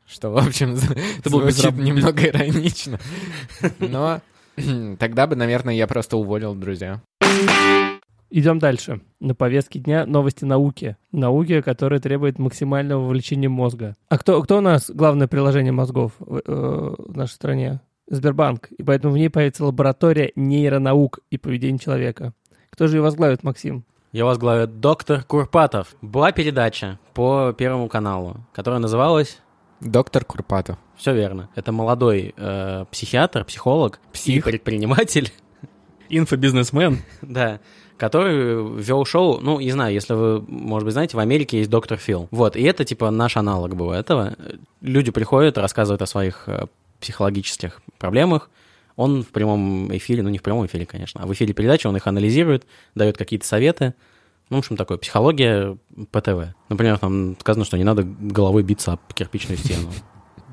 что, 0.06 0.30
в 0.30 0.38
общем, 0.38 0.76
был 1.24 1.50
звучит 1.50 1.76
немного 1.76 2.26
иронично, 2.26 2.98
но 3.78 4.20
тогда 4.98 5.26
бы, 5.26 5.36
наверное, 5.36 5.74
я 5.74 5.86
просто 5.86 6.16
уволил 6.16 6.54
друзья. 6.54 7.00
Идем 8.30 8.58
дальше. 8.58 9.00
На 9.20 9.34
повестке 9.34 9.78
дня 9.78 10.04
новости 10.04 10.44
науки. 10.44 10.96
Науки, 11.12 11.62
которая 11.62 11.98
требует 11.98 12.38
максимального 12.38 13.02
вовлечения 13.02 13.48
мозга. 13.48 13.96
А 14.10 14.18
кто, 14.18 14.42
кто 14.42 14.58
у 14.58 14.60
нас 14.60 14.90
главное 14.90 15.28
приложение 15.28 15.72
мозгов 15.72 16.12
в, 16.18 16.42
э, 16.44 16.94
в 16.98 17.16
нашей 17.16 17.32
стране? 17.32 17.80
Сбербанк. 18.06 18.70
И 18.72 18.82
поэтому 18.82 19.14
в 19.14 19.18
ней 19.18 19.30
появится 19.30 19.64
лаборатория 19.64 20.32
нейронаук 20.36 21.20
и 21.30 21.38
поведения 21.38 21.78
человека. 21.78 22.34
Кто 22.70 22.86
же 22.86 22.96
ее 22.98 23.02
возглавит, 23.02 23.44
Максим? 23.44 23.84
Я 24.12 24.24
возглавляю 24.24 24.68
доктор 24.68 25.22
Курпатов. 25.22 25.94
Была 26.00 26.32
передача 26.32 26.98
по 27.12 27.52
Первому 27.52 27.88
каналу, 27.88 28.38
которая 28.54 28.80
называлась... 28.80 29.38
Доктор 29.80 30.24
Курпатов. 30.24 30.78
Все 30.96 31.14
верно. 31.14 31.50
Это 31.54 31.72
молодой 31.72 32.34
э, 32.36 32.84
психиатр, 32.90 33.44
психолог, 33.44 34.00
Псих. 34.12 34.38
и 34.38 34.50
предприниматель, 34.50 35.30
Инфобизнесмен. 36.08 37.02
да, 37.22 37.60
который 37.98 38.80
вел 38.80 39.04
шоу, 39.04 39.40
ну, 39.40 39.60
не 39.60 39.72
знаю, 39.72 39.92
если 39.92 40.14
вы, 40.14 40.40
может 40.40 40.86
быть, 40.86 40.94
знаете, 40.94 41.16
в 41.16 41.20
Америке 41.20 41.58
есть 41.58 41.70
доктор 41.70 41.98
Фил. 41.98 42.28
Вот, 42.30 42.56
и 42.56 42.62
это, 42.62 42.84
типа, 42.84 43.10
наш 43.10 43.36
аналог 43.36 43.76
был 43.76 43.92
этого. 43.92 44.36
Люди 44.80 45.10
приходят, 45.10 45.58
рассказывают 45.58 46.00
о 46.00 46.06
своих 46.06 46.44
э, 46.48 46.66
психологических 46.98 47.82
проблемах. 47.98 48.48
Он 48.98 49.22
в 49.22 49.28
прямом 49.28 49.96
эфире, 49.96 50.24
ну, 50.24 50.28
не 50.28 50.38
в 50.38 50.42
прямом 50.42 50.66
эфире, 50.66 50.84
конечно, 50.84 51.22
а 51.22 51.26
в 51.28 51.32
эфире 51.32 51.54
передачи 51.54 51.86
он 51.86 51.96
их 51.96 52.08
анализирует, 52.08 52.66
дает 52.96 53.16
какие-то 53.16 53.46
советы. 53.46 53.94
Ну, 54.50 54.56
в 54.56 54.58
общем, 54.58 54.76
такое, 54.76 54.98
психология 54.98 55.78
по 56.10 56.20
ТВ. 56.20 56.52
Например, 56.68 56.98
там 56.98 57.36
сказано, 57.38 57.64
что 57.64 57.78
не 57.78 57.84
надо 57.84 58.02
головой 58.02 58.64
биться 58.64 58.94
об 58.94 59.00
кирпичную 59.14 59.56
стену. 59.56 59.88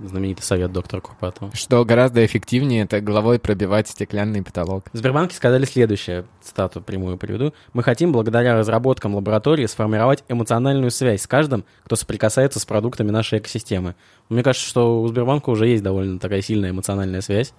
Знаменитый 0.03 0.43
совет 0.43 0.71
доктора 0.71 1.01
Курпатова. 1.01 1.55
Что 1.55 1.83
гораздо 1.85 2.23
эффективнее, 2.23 2.83
это 2.83 3.01
головой 3.01 3.39
пробивать 3.39 3.87
стеклянный 3.87 4.43
потолок. 4.43 4.83
В 4.93 4.97
Сбербанке 4.97 5.35
сказали 5.35 5.65
следующее, 5.65 6.25
цитату 6.43 6.81
прямую 6.81 7.17
приведу. 7.17 7.51
«Мы 7.73 7.81
хотим, 7.81 8.11
благодаря 8.11 8.55
разработкам 8.55 9.15
лаборатории, 9.15 9.65
сформировать 9.65 10.23
эмоциональную 10.27 10.91
связь 10.91 11.23
с 11.23 11.27
каждым, 11.27 11.65
кто 11.83 11.95
соприкасается 11.95 12.59
с 12.59 12.65
продуктами 12.65 13.09
нашей 13.09 13.39
экосистемы». 13.39 13.95
Мне 14.29 14.43
кажется, 14.43 14.69
что 14.69 15.01
у 15.01 15.07
Сбербанка 15.07 15.49
уже 15.49 15.65
есть 15.65 15.81
довольно 15.81 16.19
такая 16.19 16.43
сильная 16.43 16.69
эмоциональная 16.69 17.21
связь 17.21 17.51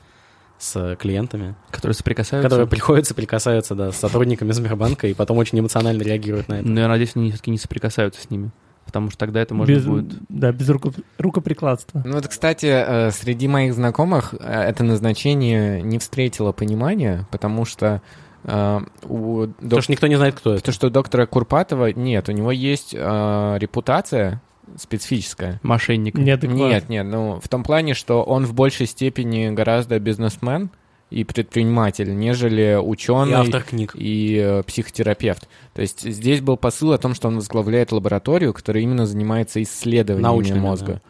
с 0.58 0.96
клиентами, 0.96 1.54
Которые 1.70 1.94
соприкасаются. 1.94 2.48
которые 2.48 2.66
приходят, 2.66 3.06
соприкасаются 3.06 3.74
да, 3.74 3.92
с 3.92 3.96
сотрудниками 3.96 4.52
Сбербанка 4.52 5.06
и 5.06 5.14
потом 5.14 5.38
очень 5.38 5.58
эмоционально 5.60 6.02
реагируют 6.02 6.48
на 6.48 6.60
это. 6.60 6.68
Но 6.68 6.80
я 6.80 6.88
надеюсь, 6.88 7.12
они 7.14 7.30
все-таки 7.30 7.50
не 7.50 7.58
соприкасаются 7.58 8.20
с 8.22 8.30
ними. 8.30 8.50
потому 8.86 9.10
что 9.10 9.18
тогда 9.18 9.40
это 9.40 9.52
можно 9.54 9.72
без, 9.72 9.84
будет... 9.84 10.14
Да, 10.28 10.52
без 10.52 10.68
руко- 10.70 10.94
рукоприкладства. 11.18 12.02
Ну 12.04 12.14
вот, 12.14 12.28
кстати, 12.28 12.66
э, 12.66 13.10
среди 13.10 13.48
моих 13.48 13.74
знакомых 13.74 14.32
э, 14.38 14.38
это 14.62 14.84
назначение 14.84 15.82
не 15.82 15.98
встретило 15.98 16.52
понимания, 16.52 17.26
потому 17.32 17.64
что 17.64 18.00
э, 18.44 18.80
у 19.02 19.46
Потому 19.48 19.54
док- 19.60 19.82
что 19.82 19.92
никто 19.92 20.06
не 20.06 20.14
знает, 20.16 20.36
кто 20.36 20.54
это. 20.54 20.62
то, 20.64 20.72
что 20.72 20.86
у 20.86 20.90
доктора 20.90 21.26
Курпатова 21.26 21.92
нет, 21.92 22.28
у 22.28 22.32
него 22.32 22.52
есть 22.52 22.94
э, 22.96 23.56
репутация 23.58 24.40
специфическая. 24.76 25.60
Мошенник. 25.62 26.14
Неадекват. 26.16 26.58
Нет, 26.58 26.88
нет, 26.88 27.06
ну 27.06 27.40
в 27.42 27.48
том 27.48 27.62
плане, 27.62 27.94
что 27.94 28.22
он 28.22 28.44
в 28.46 28.54
большей 28.54 28.86
степени 28.86 29.50
гораздо 29.50 29.98
бизнесмен 29.98 30.70
и 31.10 31.22
предприниматель, 31.22 32.16
нежели 32.16 32.72
И 32.72 32.76
ученый 32.76 33.34
автор 33.34 33.62
книг. 33.62 33.92
и 33.94 34.36
э, 34.42 34.62
психотерапевт. 34.64 35.48
То 35.72 35.82
есть 35.82 36.02
здесь 36.02 36.40
был 36.40 36.56
посыл 36.56 36.92
о 36.92 36.98
том, 36.98 37.14
что 37.14 37.28
он 37.28 37.36
возглавляет 37.36 37.92
лабораторию, 37.92 38.52
которая 38.52 38.82
именно 38.82 39.06
занимается 39.06 39.62
исследованиями 39.62 40.24
Научными, 40.24 40.58
мозга. 40.58 40.92
да. 40.94 41.00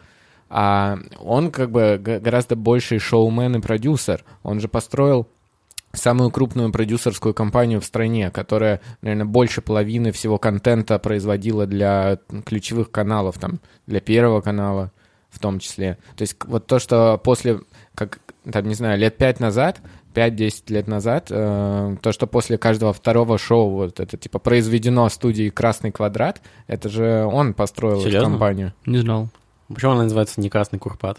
А 0.49 0.99
он 1.19 1.51
как 1.51 1.71
бы 1.73 1.99
гораздо 2.01 2.55
больший 2.57 2.99
шоумен 2.99 3.57
и 3.57 3.61
продюсер. 3.61 4.25
Он 4.45 4.61
же 4.61 4.69
построил 4.69 5.27
самую 5.97 6.31
крупную 6.31 6.71
продюсерскую 6.73 7.35
компанию 7.35 7.81
в 7.81 7.85
стране, 7.85 8.31
которая, 8.31 8.81
наверное, 9.03 9.27
больше 9.27 9.63
половины 9.63 10.13
всего 10.13 10.39
контента 10.39 10.99
производила 10.99 11.67
для 11.67 12.19
ключевых 12.45 12.91
каналов, 12.91 13.39
там, 13.39 13.61
для 13.87 14.01
Первого 14.01 14.41
канала 14.41 14.93
в 15.31 15.39
том 15.39 15.59
числе. 15.59 15.99
То 16.17 16.23
есть 16.23 16.37
вот 16.47 16.67
то, 16.67 16.79
что 16.79 17.21
после, 17.23 17.61
как, 17.95 18.21
там, 18.51 18.67
не 18.67 18.75
знаю, 18.75 18.99
лет 18.99 19.17
пять 19.17 19.39
назад, 19.39 19.81
5-10 20.15 20.63
лет 20.69 20.89
назад, 20.89 21.27
э, 21.31 21.97
то, 22.01 22.13
что 22.13 22.27
после 22.27 22.57
каждого 22.57 22.95
второго 22.95 23.37
шоу 23.37 23.71
вот 23.71 24.01
это 24.01 24.17
типа 24.17 24.39
произведено 24.39 25.09
студией 25.11 25.51
«Красный 25.51 25.93
квадрат», 25.93 26.41
это 26.67 26.89
же 26.89 27.25
он 27.25 27.53
построил 27.53 28.01
эту 28.01 28.09
Серьезно? 28.09 28.31
компанию. 28.31 28.75
Не 28.87 28.99
знал. 28.99 29.29
Почему 29.69 29.93
она 29.93 30.05
называется 30.05 30.41
не 30.41 30.49
красный 30.49 30.79
курпат? 30.79 31.19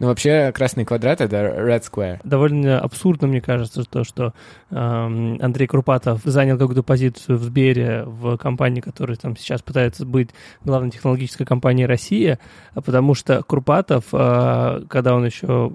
Ну, 0.00 0.08
вообще, 0.08 0.50
«Красный 0.52 0.84
квадрат»— 0.84 1.20
это 1.22 1.36
Red 1.36 1.82
Square. 1.82 2.20
Довольно 2.24 2.80
абсурдно, 2.80 3.28
мне 3.28 3.40
кажется, 3.40 3.84
то, 3.84 4.02
что 4.02 4.34
эм, 4.70 5.38
Андрей 5.40 5.66
Крупатов 5.68 6.20
занял 6.24 6.58
какую-то 6.58 6.82
позицию 6.82 7.38
в 7.38 7.44
Сбере, 7.44 8.02
в 8.04 8.36
компании, 8.36 8.80
которая 8.80 9.16
там 9.16 9.36
сейчас 9.36 9.62
пытается 9.62 10.04
быть 10.04 10.30
главной 10.64 10.90
технологической 10.90 11.46
компанией 11.46 11.86
России, 11.86 12.38
а 12.74 12.80
потому 12.80 13.14
что 13.14 13.42
Крупатов, 13.42 14.06
э, 14.12 14.82
когда 14.88 15.14
он 15.14 15.24
еще 15.24 15.72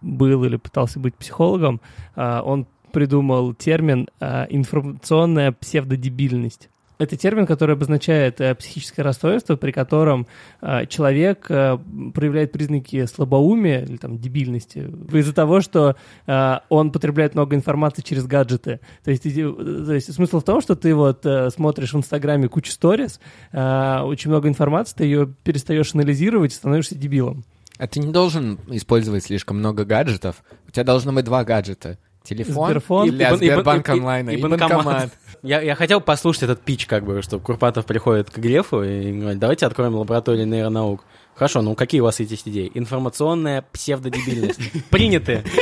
был 0.00 0.44
или 0.44 0.56
пытался 0.56 0.98
быть 0.98 1.14
психологом, 1.14 1.80
э, 2.16 2.40
он 2.44 2.66
придумал 2.92 3.54
термин 3.54 4.08
э, 4.20 4.46
информационная 4.50 5.52
псевдодебильность. 5.52 6.70
Это 7.00 7.16
термин, 7.16 7.46
который 7.46 7.76
обозначает 7.76 8.42
э, 8.42 8.54
психическое 8.54 9.00
расстройство, 9.00 9.56
при 9.56 9.72
котором 9.72 10.26
э, 10.60 10.84
человек 10.84 11.46
э, 11.48 11.78
проявляет 12.14 12.52
признаки 12.52 13.06
слабоумия 13.06 13.84
или 13.84 13.96
там 13.96 14.18
дебильности 14.18 14.86
из-за 15.10 15.32
того, 15.32 15.62
что 15.62 15.96
он 16.26 16.92
потребляет 16.92 17.34
много 17.34 17.56
информации 17.56 18.02
через 18.02 18.26
гаджеты. 18.26 18.80
То 19.02 19.10
есть, 19.10 19.22
то 19.22 19.92
есть 19.92 20.12
смысл 20.12 20.40
в 20.40 20.44
том, 20.44 20.60
что 20.60 20.76
ты 20.76 20.94
вот 20.94 21.26
смотришь 21.54 21.94
в 21.94 21.96
Инстаграме 21.96 22.48
кучу 22.48 22.70
сторис, 22.70 23.20
очень 23.52 24.30
много 24.30 24.48
информации, 24.48 24.96
ты 24.96 25.04
ее 25.04 25.34
перестаешь 25.42 25.94
анализировать 25.94 26.52
и 26.52 26.54
становишься 26.54 26.94
дебилом. 26.94 27.44
А 27.78 27.86
ты 27.86 28.00
не 28.00 28.12
должен 28.12 28.58
использовать 28.68 29.24
слишком 29.24 29.58
много 29.58 29.84
гаджетов. 29.84 30.42
У 30.68 30.70
тебя 30.70 30.84
должно 30.84 31.12
быть 31.12 31.24
два 31.24 31.44
гаджета. 31.44 31.98
Телефон 32.22 32.70
Сберфон 32.70 33.08
и 33.08 33.10
для 33.10 33.28
И 33.28 33.30
бан- 33.30 33.40
и 33.40 33.48
бан- 33.48 33.54
Сбербанк 33.54 33.88
и- 33.88 33.92
и- 33.92 33.98
онлайн, 33.98 34.30
и, 34.30 34.34
и 34.36 34.42
банкомат. 34.42 34.70
банкомат. 34.84 35.10
Я, 35.42 35.60
я 35.62 35.74
хотел 35.74 36.00
послушать 36.02 36.42
этот 36.44 36.60
пич, 36.60 36.86
как 36.86 37.04
бы, 37.04 37.22
что 37.22 37.38
Курпатов 37.38 37.86
приходит 37.86 38.30
к 38.30 38.36
Грефу 38.38 38.82
и 38.82 39.12
говорит, 39.12 39.38
давайте 39.38 39.66
откроем 39.66 39.94
лабораторию 39.94 40.46
нейронаук. 40.46 41.02
Хорошо, 41.34 41.62
ну 41.62 41.74
какие 41.74 42.02
у 42.02 42.04
вас 42.04 42.20
есть 42.20 42.46
идеи? 42.46 42.70
Информационная 42.74 43.64
псевдодебильность. 43.72 44.60
Приняты. 44.90 45.42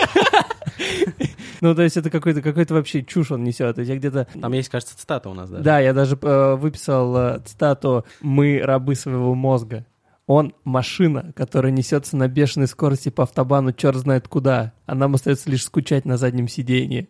Ну, 1.61 1.75
то 1.75 1.83
есть 1.83 1.97
это 1.97 2.09
какой-то 2.09 2.41
какой 2.41 2.65
вообще 2.69 3.03
чушь 3.03 3.33
он 3.33 3.43
несет. 3.43 3.75
То 3.75 3.81
есть 3.81 3.91
я 3.91 3.97
где-то 3.97 4.29
Там 4.41 4.53
есть, 4.53 4.69
кажется, 4.69 4.97
цитата 4.97 5.29
у 5.29 5.35
нас, 5.35 5.51
да? 5.51 5.59
Да, 5.59 5.81
я 5.81 5.93
даже 5.93 6.17
э, 6.23 6.55
выписал 6.55 7.17
э, 7.17 7.41
цитату 7.45 8.05
«Мы 8.21 8.61
рабы 8.63 8.95
своего 8.95 9.35
мозга». 9.35 9.85
Он 10.29 10.55
машина, 10.63 11.33
которая 11.35 11.73
несется 11.73 12.15
на 12.15 12.29
бешеной 12.29 12.67
скорости 12.67 13.09
по 13.09 13.23
автобану 13.23 13.73
черт 13.73 13.97
знает 13.97 14.29
куда, 14.29 14.75
а 14.85 14.95
нам 14.95 15.15
остается 15.15 15.51
лишь 15.51 15.65
скучать 15.65 16.05
на 16.05 16.19
заднем 16.19 16.49
сиденье. 16.49 17.09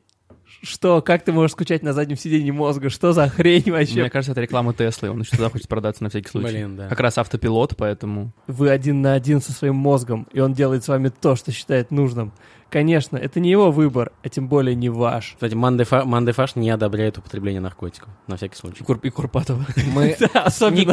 Что? 0.62 1.00
Как 1.02 1.24
ты 1.24 1.32
можешь 1.32 1.52
скучать 1.52 1.82
на 1.82 1.92
заднем 1.92 2.16
сиденье 2.16 2.52
мозга? 2.52 2.90
Что 2.90 3.12
за 3.12 3.28
хрень 3.28 3.70
вообще? 3.70 4.00
Мне 4.00 4.10
кажется, 4.10 4.32
это 4.32 4.40
реклама 4.40 4.74
Теслы, 4.74 5.10
он 5.10 5.20
еще 5.20 5.36
туда 5.36 5.50
хочет 5.50 5.68
продаться 5.68 6.02
на 6.02 6.08
всякий 6.10 6.28
случай. 6.28 6.48
Блин, 6.48 6.76
да. 6.76 6.88
Как 6.88 7.00
раз 7.00 7.18
автопилот, 7.18 7.76
поэтому... 7.76 8.32
Вы 8.46 8.70
один 8.70 9.00
на 9.02 9.14
один 9.14 9.40
со 9.40 9.52
своим 9.52 9.76
мозгом, 9.76 10.26
и 10.32 10.40
он 10.40 10.52
делает 10.54 10.84
с 10.84 10.88
вами 10.88 11.08
то, 11.10 11.36
что 11.36 11.52
считает 11.52 11.90
нужным. 11.90 12.32
Конечно, 12.70 13.16
это 13.16 13.40
не 13.40 13.50
его 13.50 13.70
выбор, 13.70 14.12
а 14.22 14.28
тем 14.28 14.46
более 14.48 14.74
не 14.74 14.90
ваш. 14.90 15.32
Кстати, 15.34 15.54
Мандефа- 15.54 16.04
Мандефаш 16.04 16.54
не 16.56 16.68
одобряет 16.68 17.16
употребление 17.16 17.62
наркотиков, 17.62 18.10
на 18.26 18.36
всякий 18.36 18.56
случай. 18.56 18.82
И, 18.82 18.84
Кур- 18.84 19.00
и 19.02 19.08
Курпатова. 19.08 19.64
Мы 19.94 20.16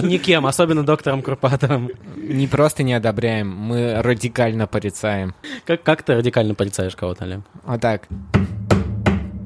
никем, 0.03 0.45
особенно 0.45 0.85
доктором 0.85 1.21
Курпатовым. 1.21 1.89
не 2.15 2.47
просто 2.47 2.83
не 2.83 2.93
одобряем, 2.93 3.49
мы 3.51 4.01
радикально 4.01 4.67
порицаем. 4.67 5.33
Как, 5.65 5.83
как 5.83 6.03
ты 6.03 6.15
радикально 6.15 6.55
порицаешь 6.55 6.95
кого-то, 6.95 7.25
Лем? 7.25 7.43
Вот 7.65 7.81
так. 7.81 8.07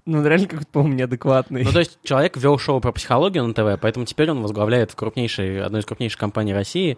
Ну, 0.10 0.26
реально 0.26 0.48
какой-то, 0.48 0.72
по-моему, 0.72 0.96
неадекватный. 0.98 1.64
Ну, 1.64 1.72
то 1.72 1.80
есть 1.80 2.00
человек 2.02 2.36
вел 2.36 2.58
шоу 2.58 2.82
про 2.82 2.92
психологию 2.92 3.44
на 3.44 3.54
ТВ, 3.54 3.80
поэтому 3.80 4.08
теперь 4.08 4.32
он 4.32 4.42
возглавляет 4.42 4.90
в 4.90 4.96
крупнейшей, 4.96 5.64
одной 5.64 5.82
из 5.82 5.86
крупнейших 5.86 6.20
компаний 6.20 6.52
России 6.52 6.98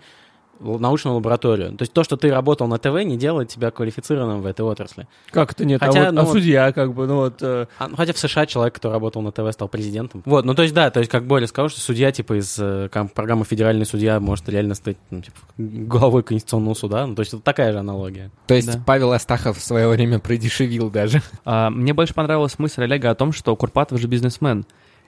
научную 0.62 1.16
лабораторию. 1.16 1.70
То 1.72 1.84
есть 1.84 1.94
то, 1.94 2.04
что 2.04 2.18
ты 2.18 2.30
работал 2.30 2.68
на 2.68 2.78
ТВ, 2.78 3.04
не 3.04 3.18
делает 3.18 3.50
тебя 3.50 3.72
квалифицированным 3.72 4.42
в 4.42 4.46
этой 4.46 4.62
отрасли. 4.62 5.08
Как 5.32 5.52
это 5.52 5.66
нет? 5.66 5.82
Хотя, 5.82 6.02
а 6.02 6.06
вот, 6.06 6.14
ну 6.14 6.22
а 6.22 6.26
судья, 6.26 6.72
как 6.72 6.94
бы, 6.94 7.08
ну 7.08 7.16
вот... 7.18 7.42
э, 7.42 7.66
А, 7.80 7.88
ну, 7.88 7.96
хотя 7.96 8.14
в 8.14 8.18
США 8.18 8.46
человек, 8.46 8.76
который 8.76 8.94
работал 8.94 9.22
на 9.22 9.32
ТВ, 9.32 9.52
стал 9.52 9.68
президентом. 9.68 10.22
Вот, 10.26 10.46
ну 10.46 10.54
то 10.54 10.62
есть 10.64 10.74
да, 10.74 10.90
то 10.92 11.00
есть 11.00 11.12
как 11.12 11.26
Боря 11.26 11.48
сказал, 11.48 11.70
что 11.70 11.80
судья 11.80 12.12
типа 12.12 12.40
из 12.40 12.58
э, 12.60 12.90
программы 13.14 13.46
«Федеральный 13.46 13.86
судья» 13.86 14.20
может 14.20 14.48
реально 14.50 14.76
стать 14.76 14.98
ну, 15.10 15.22
типа, 15.22 15.38
главой 15.58 16.24
Конституционного 16.24 16.74
суда. 16.74 17.06
Ну 17.08 17.16
то 17.16 17.22
есть 17.22 17.34
это 17.34 17.42
такая 17.42 17.72
же 17.72 17.80
аналогия. 17.80 18.32
То 18.48 18.54
есть 18.54 18.72
Да. 18.72 18.80
Павел 18.86 19.12
Астахов 19.12 19.58
в 19.58 19.64
свое 19.64 19.88
время 19.88 20.20
продешевил 20.20 20.90
даже. 20.90 21.22
А, 21.46 21.70
мне 21.70 21.94
больше 21.94 22.14
понравилась 22.14 22.60
мысль 22.60 22.84
Олега 22.84 23.10
о 23.10 23.16
том, 23.16 23.32
что 23.32 23.56
Курпатов 23.56 24.00
же 24.00 24.08
бизнесмен. 24.08 24.66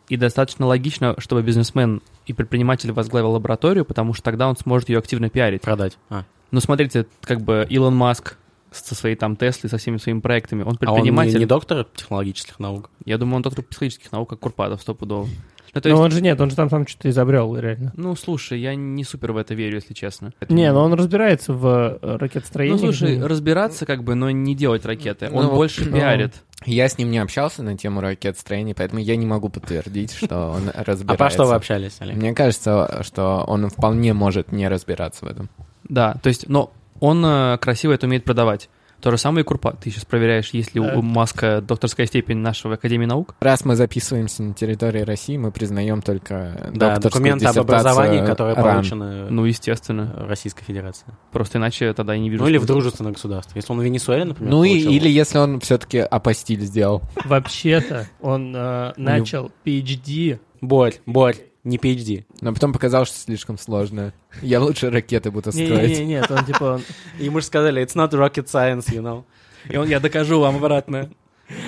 И 0.09 0.17
достаточно 0.17 0.65
логично, 0.65 1.15
чтобы 1.17 1.41
бизнесмен 1.43 2.01
и 2.25 2.33
предприниматель 2.33 2.91
возглавил 2.91 3.31
лабораторию, 3.31 3.85
потому 3.85 4.13
что 4.13 4.23
тогда 4.23 4.47
он 4.47 4.57
сможет 4.57 4.89
ее 4.89 4.99
активно 4.99 5.29
пиарить. 5.29 5.61
Продать. 5.61 5.97
А, 6.09 6.23
Ну, 6.51 6.59
смотрите, 6.59 7.07
как 7.21 7.41
бы 7.41 7.65
Илон 7.69 7.95
Маск 7.95 8.37
со 8.71 8.95
своей 8.95 9.15
там 9.15 9.35
Теслой, 9.35 9.69
со 9.69 9.77
всеми 9.77 9.97
своими 9.97 10.19
проектами, 10.19 10.63
он 10.63 10.67
а 10.67 10.69
он 10.69 10.73
не, 10.73 10.77
предприниматель. 10.77 11.39
не 11.39 11.45
доктор 11.45 11.85
технологических 11.95 12.59
наук? 12.59 12.89
Я 13.05 13.17
думаю, 13.17 13.37
он 13.37 13.41
доктор 13.43 13.63
психологических 13.63 14.11
наук, 14.11 14.29
как 14.29 14.39
Курпатов, 14.39 14.81
стопудово. 14.81 15.27
Ну, 15.75 15.81
то 15.81 15.89
Но 15.89 15.95
есть, 15.95 16.03
он 16.03 16.11
же 16.11 16.21
нет, 16.21 16.39
он 16.39 16.51
же 16.51 16.55
там 16.55 16.69
сам 16.69 16.85
что-то 16.85 17.09
изобрел, 17.09 17.55
реально. 17.57 17.93
ну, 17.95 18.15
слушай, 18.15 18.59
я 18.59 18.75
не 18.75 19.03
супер 19.03 19.31
в 19.31 19.37
это 19.37 19.55
верю, 19.55 19.75
если 19.75 19.95
честно. 19.95 20.31
Не, 20.49 20.71
но 20.71 20.83
он 20.83 20.93
разбирается 20.93 21.51
в 21.53 21.97
э, 21.99 22.17
ракетостроении. 22.17 22.73
Ну, 22.73 22.77
слушай, 22.77 23.19
разбираться 23.25 23.87
как 23.87 24.03
бы, 24.03 24.13
но 24.13 24.29
не 24.29 24.53
делать 24.53 24.85
ракеты. 24.85 25.29
Он 25.33 25.45
Ну, 25.45 25.55
больше 25.55 25.85
ну, 25.85 25.97
пиарит. 25.97 26.33
Я 26.65 26.89
с 26.89 26.97
ним 26.97 27.11
не 27.11 27.19
общался 27.19 27.63
на 27.63 27.77
тему 27.77 28.01
ракетостроения, 28.01 28.73
поэтому 28.75 29.01
я 29.01 29.15
не 29.15 29.25
могу 29.25 29.49
подтвердить, 29.49 30.13
что 30.13 30.51
он 30.51 30.69
разбирается. 30.73 31.13
А 31.13 31.15
про 31.15 31.29
что 31.29 31.45
вы 31.45 31.55
общались, 31.55 31.97
Олег? 31.99 32.15
Мне 32.15 32.33
кажется, 32.33 33.01
что 33.03 33.43
он 33.47 33.69
вполне 33.69 34.13
может 34.13 34.51
не 34.51 34.67
разбираться 34.67 35.25
в 35.25 35.27
этом. 35.27 35.49
Да, 35.83 36.15
то 36.21 36.29
есть, 36.29 36.47
но 36.47 36.71
он 36.99 37.25
э, 37.25 37.57
красиво 37.57 37.93
это 37.93 38.07
умеет 38.07 38.23
продавать. 38.23 38.69
То 39.03 39.11
же 39.11 39.17
самое 39.17 39.43
и 39.43 39.45
Курпат. 39.45 39.79
Ты 39.81 39.91
сейчас 39.91 40.05
проверяешь, 40.05 40.51
есть 40.51 40.73
ли 40.73 40.81
Да. 40.81 40.95
у 40.97 41.01
Маска 41.01 41.59
докторская 41.61 42.05
степень 42.05 42.37
нашего 42.37 42.75
Академии 42.75 43.05
наук. 43.05 43.35
Раз 43.41 43.65
мы 43.65 43.75
записываемся 43.75 44.43
на 44.43 44.53
территории 44.53 45.01
России, 45.01 45.35
мы 45.35 45.51
признаем 45.51 46.01
только 46.01 46.71
Да, 46.73 46.97
документы 46.99 47.45
об 47.45 47.59
образовании, 47.59 48.25
которые 48.25 48.55
РАН. 48.55 48.63
получены 48.75 49.29
Ну, 49.29 49.43
естественно. 49.43 50.25
Российской 50.27 50.63
Федерации. 50.63 51.05
Просто 51.33 51.57
иначе 51.57 51.93
тогда 51.93 52.13
я 52.13 52.19
не 52.19 52.29
вижу. 52.29 52.43
Ну 52.43 52.49
или 52.49 52.57
в 52.57 52.65
дружественное 52.65 53.11
государство. 53.11 53.51
Если 53.57 53.73
он 53.73 53.79
в 53.79 53.83
Венесуэле, 53.83 54.23
например, 54.23 54.49
Ну 54.51 54.63
и, 54.63 54.69
получил- 54.69 54.91
или 54.91 55.09
если 55.09 55.37
он 55.37 55.59
все-таки 55.59 55.97
апостиль 55.99 56.61
сделал. 56.61 57.01
Вообще-то 57.25 58.07
он 58.21 58.55
э, 58.55 58.93
начал 58.95 59.51
PhD. 59.65 60.39
Борь, 60.61 60.93
Борь, 61.05 61.35
не 61.63 61.77
PhD. 61.77 62.25
Но 62.41 62.53
потом 62.53 62.73
показалось, 62.73 63.09
что 63.09 63.17
слишком 63.19 63.57
сложно. 63.57 64.13
Я 64.41 64.59
лучше 64.61 64.89
ракеты 64.89 65.31
буду 65.31 65.51
строить. 65.51 65.69
Не-не-не, 65.89 66.05
нет, 66.05 66.31
он 66.31 66.45
типа... 66.45 66.81
Ему 67.19 67.39
же 67.39 67.45
сказали, 67.45 67.81
it's 67.83 67.95
not 67.95 68.11
rocket 68.11 68.45
science, 68.47 68.85
you 68.91 69.01
know. 69.01 69.23
И 69.69 69.77
он, 69.77 69.87
я 69.87 69.99
докажу 69.99 70.39
вам 70.39 70.57
обратно. 70.57 71.09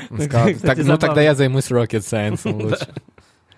Он 0.10 0.20
сказал, 0.22 0.54
Кстати, 0.54 0.62
«Так, 0.80 0.86
ну 0.86 0.98
тогда 0.98 1.22
я 1.22 1.36
займусь 1.36 1.70
rocket 1.72 2.00
science 2.02 2.42
лучше. 2.52 2.88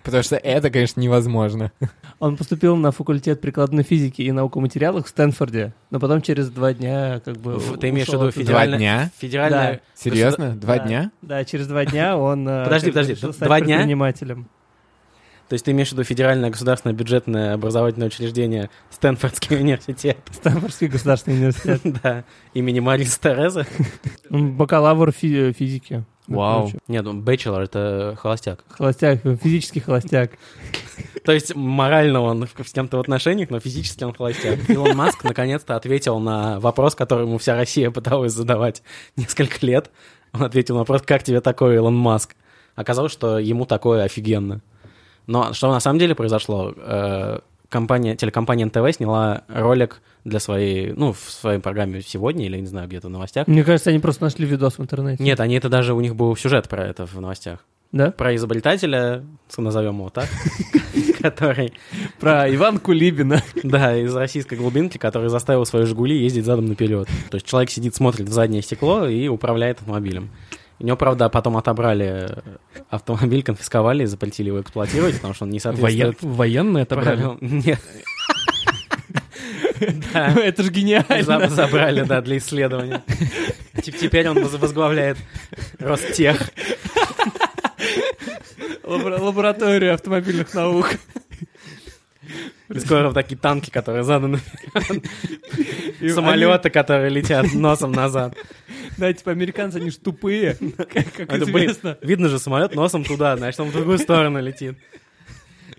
Потому 0.03 0.23
что 0.23 0.37
это, 0.37 0.69
конечно, 0.69 1.01
невозможно. 1.01 1.71
Он 2.19 2.37
поступил 2.37 2.77
на 2.77 2.91
факультет 2.91 3.41
прикладной 3.41 3.83
физики 3.83 4.21
и 4.21 4.31
наукоматериалов 4.31 5.05
в 5.05 5.09
Стэнфорде, 5.09 5.73
но 5.89 5.99
потом 5.99 6.21
через 6.21 6.49
два 6.49 6.73
дня 6.73 7.19
как 7.25 7.35
бы 7.37 7.57
В- 7.57 7.77
Ты 7.77 7.89
имеешь 7.89 8.07
в 8.07 8.13
виду 8.13 8.27
оттуда. 8.27 8.43
федеральная... 8.45 8.77
дня? 8.79 9.11
Федеральная... 9.17 9.81
Серьезно? 9.95 10.55
Два 10.55 10.77
Да, 10.77 10.85
дня? 10.85 11.11
Да, 11.21 11.43
через 11.43 11.67
два 11.67 11.83
дня 11.85 12.17
он... 12.17 12.47
э, 12.47 12.63
Подожди, 12.63 12.91
подожди, 12.91 13.15
два 13.15 13.59
дня? 13.59 13.75
предпринимателем. 13.77 14.47
То 15.49 15.53
есть 15.53 15.63
ты 15.65 15.71
имеешь 15.71 15.89
в 15.89 15.91
виду 15.93 16.03
федеральное 16.03 16.49
государственное 16.49 16.93
бюджетное 16.95 17.53
образовательное 17.53 18.07
учреждение 18.07 18.69
Стэнфордский 18.89 19.57
университет, 19.61 20.17
Стэнфордский 20.31 20.87
государственный 20.87 21.37
университет. 21.37 21.81
да, 22.03 22.23
имени 22.53 22.79
Мариса 22.79 23.19
Терезы. 23.19 23.65
Он 24.29 24.53
Бакалавр 24.57 25.11
фи- 25.11 25.53
физики. 25.53 26.03
Вау. 26.27 26.69
Нет, 26.89 27.05
ну, 27.05 27.13
бэчелор— 27.13 27.61
это 27.63 28.17
холостяк. 28.19 28.65
Холостяк, 28.69 29.21
физический 29.41 29.79
холостяк. 29.79 30.31
То 31.23 31.31
есть 31.31 31.55
морально 31.55 32.19
он 32.19 32.45
в- 32.45 32.67
с 32.67 32.73
кем-то 32.73 32.97
в 32.97 32.99
отношениях, 32.99 33.49
но 33.49 33.61
физически 33.61 34.03
он 34.03 34.13
холостяк. 34.13 34.69
Илон 34.69 34.97
Маск 34.97 35.23
наконец-то 35.23 35.77
ответил 35.77 36.19
на 36.19 36.59
вопрос, 36.59 36.95
который 36.95 37.25
ему 37.25 37.37
вся 37.37 37.55
Россия 37.55 37.91
пыталась 37.91 38.33
задавать 38.33 38.83
несколько 39.15 39.65
лет. 39.65 39.89
Он 40.33 40.43
ответил 40.43 40.75
на 40.75 40.79
вопрос, 40.79 41.01
как 41.03 41.23
тебе 41.23 41.39
такое, 41.39 41.75
Илон 41.77 41.95
Маск? 41.95 42.35
Оказалось, 42.75 43.13
что 43.13 43.39
ему 43.39 43.65
такое 43.65 44.03
офигенно. 44.03 44.61
Но 45.27 45.53
что 45.53 45.71
на 45.71 45.79
самом 45.79 45.99
деле 45.99 46.15
произошло? 46.15 46.73
Э, 46.75 47.39
Компания, 47.69 48.15
телекомпания 48.15 48.65
НТВ 48.65 48.95
сняла 48.95 49.43
ролик 49.49 50.01
для 50.23 50.39
своей, 50.39 50.93
ну, 50.93 51.11
в 51.11 51.19
своей 51.19 51.59
программе 51.59 52.01
сегодня 52.01 52.45
или, 52.45 52.57
не 52.57 52.65
знаю, 52.65 52.87
где-то 52.87 53.07
в 53.07 53.11
новостях. 53.11 53.45
Мне 53.47 53.65
кажется, 53.65 53.89
они 53.89 53.99
просто 53.99 54.23
нашли 54.23 54.45
видос 54.45 54.77
в 54.77 54.81
интернете. 54.81 55.21
Нет, 55.21 55.41
они 55.41 55.55
это 55.55 55.67
даже, 55.67 55.93
у 55.93 55.99
них 55.99 56.15
был 56.15 56.35
сюжет 56.37 56.69
про 56.69 56.85
это 56.85 57.05
в 57.05 57.19
новостях. 57.19 57.65
Да? 57.91 58.11
Про 58.11 58.35
изобретателя, 58.35 59.25
назовем 59.57 59.97
его 59.97 60.09
так, 60.09 60.29
который 61.21 61.73
Про 62.19 62.53
Иван 62.53 62.79
Кулибина. 62.79 63.41
Да, 63.63 63.97
из 63.97 64.15
российской 64.15 64.55
глубинки, 64.55 64.97
который 64.97 65.29
заставил 65.29 65.65
свои 65.65 65.83
«Жигули» 65.83 66.17
ездить 66.17 66.45
задом 66.45 66.67
наперед. 66.67 67.07
То 67.29 67.35
есть 67.35 67.45
человек 67.45 67.69
сидит, 67.69 67.95
смотрит 67.95 68.29
в 68.29 68.31
заднее 68.33 68.61
стекло 68.61 69.07
и 69.07 69.27
управляет 69.27 69.79
автомобилем. 69.79 70.29
У 70.79 70.85
него, 70.85 70.95
правда, 70.97 71.27
потом 71.29 71.57
отобрали 71.57 72.29
автомобиль, 72.89 73.41
конфисковали 73.43 74.03
и 74.03 74.05
запретили 74.05 74.47
его 74.47 74.61
эксплуатировать, 74.61 75.15
потому 75.15 75.33
что 75.33 75.45
он 75.45 75.49
не 75.49 75.57
Воен- 75.57 75.61
соответствует 75.61 76.17
Военные 76.21 76.83
отобрали. 76.83 77.37
Нет. 77.41 77.79
Ну, 79.79 80.41
Это 80.41 80.63
же 80.63 80.71
гениально. 80.71 81.49
забрали, 81.49 82.01
да, 82.01 82.21
для 82.21 82.37
исследования. 82.39 83.03
Теперь 83.83 84.27
он 84.27 84.41
воз- 84.41 84.55
возглавляет 84.55 85.17
Ростех. 85.77 86.49
Лабора- 88.83 89.19
Лабораторию 89.21 89.93
автомобильных 89.93 90.53
наук. 90.55 90.95
И 92.69 92.79
скоро 92.79 93.13
такие 93.13 93.37
танки, 93.37 93.69
которые 93.69 94.03
заданы. 94.03 94.39
Самолеты, 96.09 96.69
которые 96.69 97.09
летят 97.09 97.53
носом 97.53 97.91
назад. 97.91 98.35
Да, 98.99 99.13
типа 99.13 99.31
американцы, 99.31 99.77
они 99.77 99.89
ж 99.91 99.95
тупые, 99.97 100.55
как 100.77 100.89
как 100.89 101.19
Это, 101.31 101.45
блин, 101.45 101.65
известно. 101.71 101.97
видно 102.01 102.29
же 102.29 102.39
самолет 102.39 102.75
носом 102.75 103.03
туда, 103.03 103.37
значит, 103.37 103.59
он 103.59 103.69
в 103.69 103.73
другую 103.73 103.97
сторону 103.99 104.41
летит. 104.41 104.77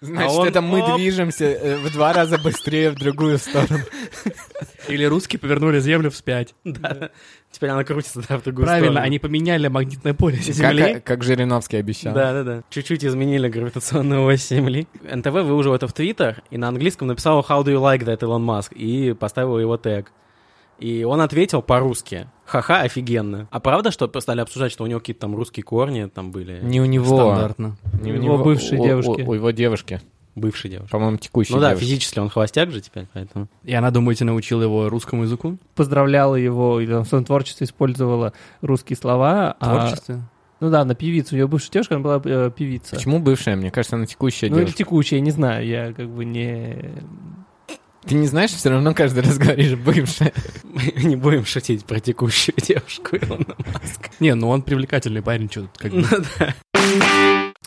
Значит, 0.00 0.30
он- 0.30 0.46
это 0.46 0.60
мы 0.60 0.80
оп. 0.80 0.96
движемся 0.96 1.44
э, 1.46 1.76
в 1.78 1.92
два 1.92 2.12
раза 2.12 2.38
быстрее 2.38 2.90
в 2.90 2.94
другую 2.94 3.36
сторону. 3.38 3.80
Или 4.88 5.02
русские 5.04 5.40
повернули 5.40 5.80
Землю 5.80 6.08
вспять. 6.10 6.54
Да. 6.64 7.10
Теперь 7.50 7.70
она 7.70 7.82
крутится 7.82 8.22
да, 8.28 8.38
в 8.38 8.44
другую 8.44 8.66
Правильно, 8.66 8.90
сторону. 8.92 9.06
они 9.06 9.18
поменяли 9.18 9.66
магнитное 9.66 10.14
поле 10.14 10.36
Как, 10.36 10.54
Земли. 10.54 11.02
как 11.04 11.24
Жириновский 11.24 11.78
обещал. 11.78 12.14
Да, 12.14 12.32
да, 12.32 12.42
да. 12.44 12.62
Чуть-чуть 12.70 13.04
изменили 13.04 13.48
гравитационную 13.48 14.22
ось 14.24 14.46
Земли. 14.48 14.86
НТВ 15.02 15.32
выложил 15.32 15.74
это 15.74 15.88
в 15.88 15.92
Твиттер 15.92 16.42
и 16.50 16.58
на 16.58 16.68
английском 16.68 17.08
написал 17.08 17.40
«How 17.40 17.64
do 17.64 17.72
you 17.74 17.80
like 17.82 18.04
that, 18.06 18.18
Илон 18.22 18.44
Маск?» 18.44 18.72
и 18.74 19.14
поставил 19.14 19.58
его 19.58 19.76
тег. 19.78 20.12
И 20.78 21.04
он 21.04 21.20
ответил 21.20 21.60
по-русски. 21.62 22.28
Ха-ха, 22.44 22.82
офигенно. 22.82 23.48
А 23.50 23.60
правда, 23.60 23.90
что 23.90 24.10
стали 24.20 24.40
обсуждать, 24.40 24.72
что 24.72 24.84
у 24.84 24.86
него 24.86 25.00
какие-то 25.00 25.22
там 25.22 25.34
русские 25.36 25.64
корни 25.64 26.06
там 26.06 26.30
были? 26.30 26.60
Не 26.62 26.80
у 26.80 26.84
него. 26.84 27.04
Стандартно. 27.34 27.76
Не 28.00 28.12
У 28.12 28.22
его 28.22 28.38
бывшей 28.38 28.78
у- 28.78 28.82
у- 28.82 28.84
девушки. 28.86 29.22
У, 29.22 29.34
его 29.34 29.50
девушки. 29.50 30.00
Бывший 30.34 30.70
девушка. 30.70 30.92
По-моему, 30.92 31.16
текущей 31.16 31.52
Ну 31.52 31.58
да, 31.60 31.70
девушки. 31.70 31.84
физически 31.84 32.18
он 32.20 32.28
холостяк 32.28 32.70
же 32.70 32.80
теперь, 32.80 33.06
поэтому... 33.12 33.48
И 33.64 33.74
она, 33.74 33.90
думаете, 33.90 34.24
научила 34.24 34.62
его 34.62 34.88
русскому 34.88 35.24
языку? 35.24 35.58
Поздравляла 35.74 36.36
его, 36.36 36.80
или 36.80 36.92
там 36.92 37.02
в 37.04 37.08
своем 37.08 37.24
творчестве 37.24 37.64
использовала 37.66 38.32
русские 38.60 38.96
слова. 38.96 39.56
В 39.58 39.64
а- 39.64 39.78
творчестве? 39.80 40.20
Ну 40.60 40.70
да, 40.70 40.84
на 40.84 40.94
певицу. 40.94 41.36
Ее 41.36 41.48
бывшая 41.48 41.70
девушка, 41.72 41.94
она 41.96 42.04
была 42.04 42.22
э, 42.24 42.50
певица. 42.56 42.94
Почему 42.96 43.18
бывшая? 43.18 43.56
Мне 43.56 43.70
кажется, 43.72 43.96
она 43.96 44.06
текущая 44.06 44.48
Ну 44.48 44.56
или 44.56 44.62
девушка. 44.62 44.78
текущая, 44.78 45.16
я 45.16 45.22
не 45.22 45.30
знаю, 45.32 45.66
я 45.66 45.92
как 45.92 46.08
бы 46.08 46.24
не... 46.24 46.90
Ты 48.08 48.14
не 48.14 48.26
знаешь, 48.26 48.52
все 48.52 48.70
равно 48.70 48.94
каждый 48.94 49.22
раз 49.22 49.36
говоришь 49.36 49.74
бывшая. 49.76 50.32
Мы 50.64 51.04
не 51.04 51.16
будем 51.16 51.44
шутить 51.44 51.84
про 51.84 52.00
текущую 52.00 52.54
девушку 52.56 53.16
Илона 53.16 53.54
Маска. 53.58 54.10
Не, 54.18 54.34
ну 54.34 54.48
он 54.48 54.62
привлекательный 54.62 55.20
парень, 55.20 55.50
что 55.50 55.62
тут 55.62 55.76
как 55.76 55.92
бы. 55.92 56.04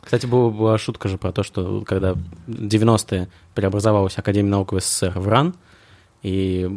Кстати, 0.01 0.25
была, 0.25 0.49
была 0.49 0.77
шутка 0.80 1.10
же 1.10 1.19
про 1.19 1.32
то, 1.32 1.43
что 1.43 1.82
когда 1.82 2.15
в 2.15 2.19
90-е 2.47 3.30
преобразовалась 3.54 4.17
Академия 4.17 4.49
наук 4.49 4.73
в 4.73 4.80
СССР 4.80 5.13
в 5.15 5.27
РАН, 5.27 5.54
и 6.23 6.75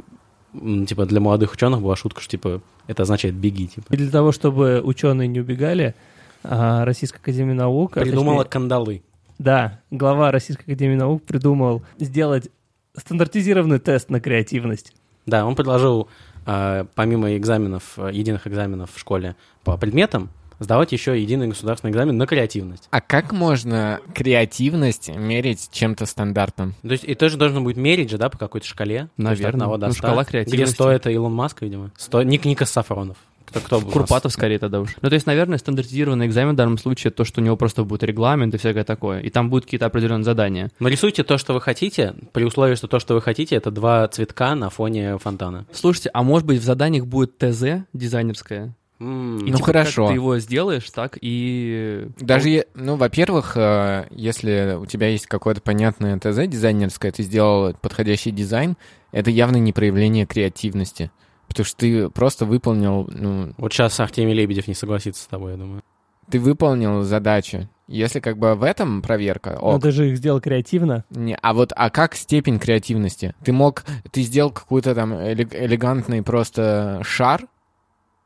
типа 0.53 1.07
для 1.07 1.21
молодых 1.21 1.55
ученых 1.55 1.81
была 1.81 1.97
шутка, 1.97 2.21
что 2.21 2.33
типа 2.33 2.61
это 2.87 3.05
означает 3.05 3.35
беги, 3.35 3.69
типа. 3.69 3.87
И 3.95 3.97
для 3.97 4.11
того, 4.11 4.31
чтобы 4.33 4.83
ученые 4.85 5.27
не 5.27 5.41
убегали, 5.41 5.95
а, 6.43 6.85
Российская 6.85 7.19
Академия 7.19 7.55
Наук... 7.55 7.97
а 7.97 8.01
Придумала 8.01 8.45
точнее, 8.45 8.51
кандалы. 8.51 9.03
Да, 9.39 9.81
глава 9.91 10.31
Российской 10.31 10.65
Академии 10.65 10.97
Наук 10.97 11.25
придумал 11.25 11.83
сделать 11.99 12.51
стандартизированный 12.97 13.79
тест 13.79 14.11
на 14.11 14.21
креативность. 14.21 14.93
Да, 15.27 15.47
он 15.47 15.55
предложил 15.57 16.09
а, 16.47 16.87
помимо 16.95 17.37
экзаменов, 17.37 17.95
а, 17.97 18.09
единых 18.11 18.47
экзаменов 18.47 18.91
в 18.95 18.99
школе 18.99 19.37
по 19.65 19.77
предметам, 19.77 20.29
сдавать 20.61 20.93
еще 20.93 21.21
единый 21.21 21.49
государственный 21.49 21.91
экзамен 21.91 22.17
на 22.17 22.27
креативность. 22.27 22.89
А 22.91 23.01
как 23.01 23.33
можно 23.33 24.01
креативность 24.15 25.09
мерить 25.09 25.69
чем-то 25.73 26.07
стандартным? 26.07 26.75
То 26.83 26.93
есть 26.93 27.05
и 27.05 27.15
тоже 27.15 27.37
должно 27.37 27.61
будет 27.61 27.77
мерить 27.77 28.11
же, 28.11 28.19
да, 28.19 28.29
по 28.29 28.39
какой-то 28.39 28.67
шкале. 28.67 28.97
То 28.99 29.03
есть 29.03 29.13
Наверное. 29.17 29.51
одного 29.51 29.77
до 29.79 29.87
Ну, 29.87 29.93
100. 29.93 29.99
шкала 29.99 30.23
Где 30.23 30.31
креативности. 30.31 30.75
100 30.75 30.91
это 30.91 31.11
Илон 31.11 31.35
Маск, 31.35 31.63
видимо. 31.63 31.91
100, 31.97 32.23
Ник 32.25 32.45
Никас 32.45 32.71
Сафронов. 32.71 33.17
Кто, 33.61 33.81
кто? 33.81 33.91
Курпатов 33.91 34.33
скорее 34.33 34.59
тогда 34.59 34.81
уж. 34.81 34.97
Ну, 35.01 35.09
то 35.09 35.15
есть, 35.15 35.27
наверное, 35.27 35.59
стандартизированный 35.59 36.27
экзамен 36.27 36.55
в 36.55 36.57
данном 36.57 36.79
случае 36.79 37.11
то, 37.11 37.25
что 37.25 37.41
у 37.41 37.45
него 37.45 37.57
просто 37.57 37.85
будет 37.85 38.03
регламент 38.03 38.55
и 38.55 38.59
всякое 38.59 38.85
такое. 38.85 39.21
И 39.21 39.31
там 39.31 39.51
будут 39.51 39.65
какие-то 39.65 39.87
определенные 39.87 40.25
задания. 40.25 40.71
Нарисуйте 40.81 41.23
то, 41.25 41.39
что 41.39 41.55
вы 41.55 41.61
хотите, 41.61 42.15
при 42.33 42.45
условии, 42.45 42.75
что 42.75 42.89
то, 42.89 42.99
что 42.99 43.15
вы 43.15 43.23
хотите, 43.23 43.57
это 43.57 43.71
два 43.71 44.07
цветка 44.09 44.55
на 44.55 44.71
фоне 44.71 45.19
фонтана. 45.19 45.67
Слушайте, 45.73 46.11
а 46.13 46.23
может 46.23 46.47
быть 46.47 46.61
в 46.61 46.65
заданиях 46.65 47.07
будет 47.07 47.39
ТЗ 47.39 47.85
дизайнерское? 47.93 48.75
И 49.01 49.05
Ну, 49.05 49.57
типа, 49.57 49.65
хорошо. 49.67 50.05
Как 50.05 50.11
ты 50.13 50.15
его 50.15 50.39
сделаешь, 50.39 50.89
так 50.91 51.19
и... 51.21 52.07
Даже, 52.21 52.49
е- 52.49 52.67
ну, 52.75 52.97
во-первых, 52.97 53.57
э, 53.57 54.07
если 54.11 54.79
у 54.81 54.87
тебя 54.87 55.09
есть 55.09 55.27
какое-то 55.27 55.61
понятное 55.61 56.19
ТЗ 56.19 56.47
дизайнерское, 56.47 57.11
ты 57.13 57.23
сделал 57.25 57.75
подходящий 57.75 58.31
дизайн, 58.31 58.77
это 59.13 59.31
явно 59.31 59.57
не 59.57 59.73
проявление 59.73 60.27
креативности. 60.27 61.11
Потому 61.49 61.65
что 61.67 61.77
ты 61.77 62.09
просто 62.11 62.45
выполнил, 62.45 63.09
ну, 63.13 63.53
Вот 63.59 63.73
сейчас 63.73 63.99
Артемий 64.01 64.35
Лебедев 64.35 64.67
не 64.69 64.75
согласится 64.75 65.23
с 65.23 65.27
тобой, 65.27 65.53
я 65.53 65.59
думаю. 65.59 65.83
ты 66.31 66.39
выполнил 66.41 67.03
задачу. 67.03 67.69
Если 67.87 68.19
как 68.21 68.39
бы 68.39 68.55
в 68.55 68.63
этом 68.63 69.03
проверка, 69.03 69.59
Но 69.61 69.75
ок. 69.77 69.83
ты 69.83 69.91
же 69.93 70.09
их 70.11 70.17
сделал 70.17 70.41
креативно. 70.41 71.05
Не, 71.11 71.37
а 71.43 71.53
вот, 71.53 71.73
а 71.77 71.91
как 71.91 72.15
степень 72.15 72.59
креативности? 72.59 73.35
Ты 73.45 73.53
мог, 73.53 73.85
ты 74.11 74.23
сделал 74.23 74.51
какой-то 74.51 74.95
там 74.95 75.13
элег- 75.13 75.55
элегантный 75.55 76.23
просто 76.23 77.03
шар, 77.05 77.43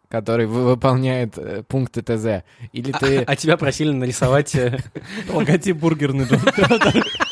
который 0.09 0.47
вы- 0.47 0.65
выполняет 0.65 1.37
э, 1.39 1.65
пункты 1.67 2.03
ТЗ, 2.03 2.45
или 2.73 2.93
ты... 2.93 3.19
А 3.23 3.35
тебя 3.35 3.57
просили 3.57 3.91
нарисовать... 3.91 4.55
э, 4.55 4.79
Логотип 5.29 5.77
бургерный. 5.77 6.27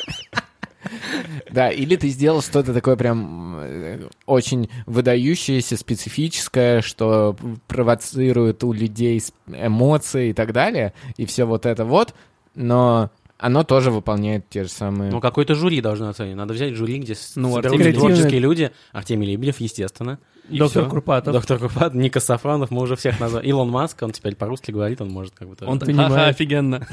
да. 1.56 1.70
Или 1.70 1.96
ты 1.96 2.08
сделал 2.08 2.42
что-то 2.42 2.74
такое 2.74 2.96
прям 2.96 3.56
э, 3.62 4.08
очень 4.26 4.68
выдающееся, 4.84 5.78
специфическое, 5.78 6.82
что 6.82 7.34
провоцирует 7.66 8.62
у 8.62 8.74
людей 8.74 9.22
эмоции 9.48 10.28
и 10.28 10.32
так 10.34 10.52
далее, 10.52 10.92
и 11.16 11.24
все 11.24 11.46
вот 11.46 11.64
это 11.64 11.86
вот, 11.86 12.14
но 12.54 13.10
оно 13.38 13.64
тоже 13.64 13.90
выполняет 13.90 14.48
те 14.48 14.64
же 14.64 14.70
самые... 14.70 15.10
Ну, 15.10 15.20
какой-то 15.20 15.54
жюри 15.54 15.80
должно 15.80 16.08
оценить. 16.08 16.36
Надо 16.36 16.54
взять 16.54 16.74
жюри, 16.74 16.98
где 16.98 17.14
Ну, 17.34 17.52
соберутся 17.54 17.92
творческие 17.92 18.40
люди. 18.40 18.70
Артемий 18.92 19.28
Лебедев, 19.28 19.60
естественно. 19.60 20.18
и 20.48 20.58
Доктор 20.58 20.84
всё. 20.84 20.90
Курпатов. 20.90 21.32
Доктор 21.34 21.58
Купат, 21.58 21.94
Ника 21.94 22.20
Сафронов, 22.20 22.70
мы 22.70 22.82
уже 22.82 22.96
всех 22.96 23.20
назвали. 23.20 23.46
Илон 23.46 23.68
Маск, 23.70 24.02
он 24.02 24.12
теперь 24.12 24.36
по-русски 24.36 24.70
говорит, 24.70 25.00
он 25.00 25.10
может 25.10 25.34
как 25.34 25.48
бы... 25.48 25.56
тоже. 25.56 25.70
Он 25.70 25.78
так, 25.78 25.86
Понимает. 25.88 26.12
ха-ха, 26.12 26.26
офигенно. 26.28 26.86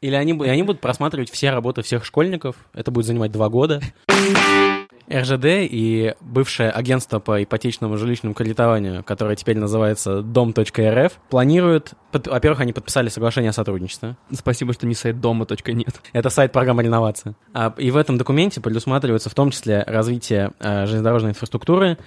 Или 0.00 0.14
они, 0.14 0.32
они 0.48 0.62
будут 0.62 0.80
просматривать 0.80 1.30
все 1.30 1.50
работы 1.50 1.82
всех 1.82 2.04
школьников. 2.04 2.56
Это 2.72 2.90
будет 2.90 3.06
занимать 3.06 3.32
два 3.32 3.48
года. 3.48 3.80
РЖД 5.10 5.44
и 5.46 6.14
бывшее 6.20 6.70
агентство 6.70 7.18
по 7.18 7.42
ипотечному 7.42 7.96
жилищному 7.96 8.34
кредитованию, 8.34 9.02
которое 9.02 9.36
теперь 9.36 9.58
называется 9.58 10.22
дом.рф, 10.22 11.12
планируют... 11.30 11.94
Во-первых, 12.12 12.60
они 12.60 12.72
подписали 12.72 13.08
соглашение 13.08 13.50
о 13.50 13.52
сотрудничестве. 13.52 14.16
Спасибо, 14.32 14.72
что 14.72 14.86
не 14.86 14.94
сайт 14.94 15.20
дома, 15.20 15.46
точка 15.46 15.72
нет. 15.72 16.00
Это 16.12 16.30
сайт 16.30 16.52
программы 16.52 16.82
реновации. 16.82 17.34
А, 17.54 17.74
и 17.76 17.90
в 17.90 17.96
этом 17.96 18.18
документе 18.18 18.60
предусматривается 18.60 19.30
в 19.30 19.34
том 19.34 19.50
числе 19.50 19.82
развитие 19.86 20.52
э, 20.60 20.86
железнодорожной 20.86 21.30
инфраструктуры. 21.30 21.98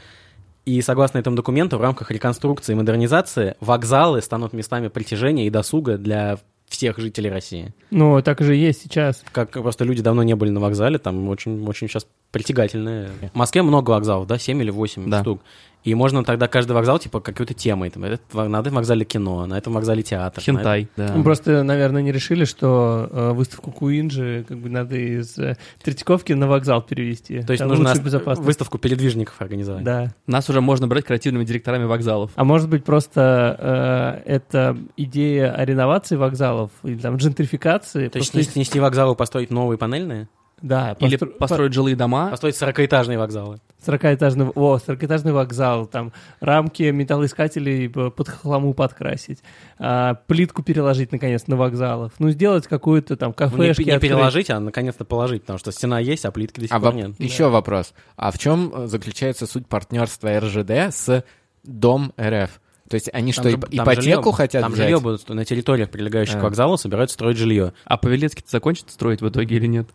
И 0.65 0.79
согласно 0.81 1.17
этому 1.17 1.35
документу, 1.35 1.79
в 1.79 1.81
рамках 1.81 2.11
реконструкции 2.11 2.73
и 2.73 2.75
модернизации 2.75 3.55
вокзалы 3.59 4.21
станут 4.21 4.53
местами 4.53 4.89
притяжения 4.89 5.47
и 5.47 5.49
досуга 5.49 5.97
для 5.97 6.37
всех 6.71 6.97
жителей 6.97 7.29
России. 7.29 7.73
Ну, 7.91 8.21
так 8.21 8.41
же 8.41 8.57
и 8.57 8.59
есть 8.59 8.81
сейчас. 8.81 9.23
Как 9.31 9.51
просто 9.51 9.83
люди 9.83 10.01
давно 10.01 10.23
не 10.23 10.35
были 10.35 10.49
на 10.49 10.59
вокзале, 10.59 10.97
там 10.97 11.27
очень, 11.27 11.65
очень 11.67 11.87
сейчас 11.87 12.07
притягательные. 12.31 13.09
В 13.33 13.37
Москве 13.37 13.61
много 13.61 13.91
вокзалов, 13.91 14.25
да, 14.27 14.37
7 14.39 14.61
или 14.61 14.71
8 14.71 15.09
Да. 15.09 15.21
штук. 15.21 15.41
И 15.83 15.95
можно 15.95 16.23
тогда 16.23 16.47
каждый 16.47 16.73
вокзал, 16.73 16.99
типа, 16.99 17.19
какой-то 17.21 17.53
темой. 17.53 17.89
Там, 17.89 18.03
на 18.03 18.59
этом 18.59 18.73
вокзале 18.75 19.03
кино, 19.03 19.45
на 19.47 19.57
этом 19.57 19.73
вокзале 19.73 20.03
театр. 20.03 20.43
Хентай, 20.43 20.87
да. 20.95 21.13
Ну, 21.15 21.23
Просто, 21.23 21.63
наверное, 21.63 22.01
не 22.03 22.11
решили, 22.11 22.45
что 22.45 23.09
э, 23.11 23.31
выставку 23.31 23.71
Куинджи 23.71 24.45
как 24.47 24.59
бы 24.59 24.69
надо 24.69 24.95
из 24.95 25.37
э, 25.39 25.57
Третьяковки 25.83 26.33
на 26.33 26.47
вокзал 26.47 26.81
перевести. 26.83 27.35
этом- 27.35 27.47
То 27.47 27.53
есть 27.53 27.65
нужно 27.65 27.93
выставку 28.41 28.77
передвижников 28.77 29.41
организовать. 29.41 29.83
Да. 29.83 30.13
Нас 30.27 30.49
уже 30.49 30.61
можно 30.61 30.87
брать 30.87 31.05
креативными 31.05 31.45
директорами 31.45 31.85
вокзалов. 31.85 32.31
А 32.35 32.43
может 32.43 32.69
быть, 32.69 32.83
просто 32.83 34.21
э, 34.25 34.31
это 34.35 34.77
идея 34.97 35.51
о 35.53 35.65
реновации 35.65 36.15
вокзалов 36.15 36.71
или 36.83 36.97
там 36.97 37.15
джентрификации. 37.17 38.07
То 38.07 38.19
есть 38.19 38.51
снести 38.51 38.79
вокзалы, 38.79 39.15
построить 39.15 39.49
новые 39.49 39.77
панельные? 39.77 40.27
Да, 40.61 40.95
Или 40.99 41.17
постро- 41.17 41.37
построить 41.37 41.73
жилые 41.73 41.95
дома. 41.95 42.29
Построить 42.29 42.55
40-этажные 42.55 43.17
вокзалы. 43.17 43.59
40-этажный, 43.85 44.51
о, 44.53 44.77
40-этажный 44.77 45.31
вокзал, 45.33 45.87
там 45.87 46.13
рамки 46.39 46.83
металлоискателей 46.83 47.89
под 47.89 48.29
хламу 48.29 48.73
подкрасить, 48.75 49.39
а, 49.79 50.15
плитку 50.27 50.61
переложить, 50.61 51.11
наконец, 51.11 51.47
на 51.47 51.55
вокзалах, 51.57 52.11
ну, 52.19 52.29
сделать 52.29 52.67
какую-то 52.67 53.17
там 53.17 53.33
Ну, 53.39 53.45
не, 53.45 53.49
кафешки. 53.69 53.83
не 53.83 53.91
открыть. 53.91 54.11
переложить, 54.11 54.49
а 54.51 54.59
наконец-то 54.59 55.03
положить, 55.03 55.41
потому 55.41 55.57
что 55.57 55.71
стена 55.71 55.99
есть, 55.99 56.25
а 56.25 56.31
плитки 56.31 56.59
до 56.59 56.67
сих 56.67 56.75
А 56.75 56.79
пор 56.79 56.91
во- 56.91 56.97
нет. 56.97 57.11
еще 57.19 57.49
вопрос. 57.49 57.93
А 58.15 58.29
в 58.31 58.37
чем 58.37 58.71
э, 58.75 58.87
заключается 58.87 59.47
суть 59.47 59.65
партнерства 59.67 60.39
РЖД 60.39 60.69
с 60.95 61.23
Дом 61.63 62.13
РФ? 62.21 62.51
То 62.87 62.95
есть 62.95 63.09
они 63.13 63.31
что, 63.31 63.43
Там 63.43 63.53
ип- 63.53 63.71
же- 63.71 63.77
ипотеку 63.77 64.29
жилье- 64.29 64.33
хотят 64.33 64.61
Там 64.61 64.73
взять? 64.73 64.83
жилье 64.83 64.99
будут 64.99 65.27
на 65.29 65.43
территориях, 65.45 65.89
прилегающих 65.89 66.35
А. 66.35 66.39
к 66.39 66.43
вокзалу, 66.43 66.77
собираются 66.77 67.13
строить 67.15 67.37
жилье. 67.37 67.73
А 67.85 67.97
Павелецкий 67.97 68.43
закончит 68.47 68.91
строить 68.91 69.21
в 69.21 69.29
итоге 69.29 69.55
или 69.55 69.65
нет? 69.65 69.87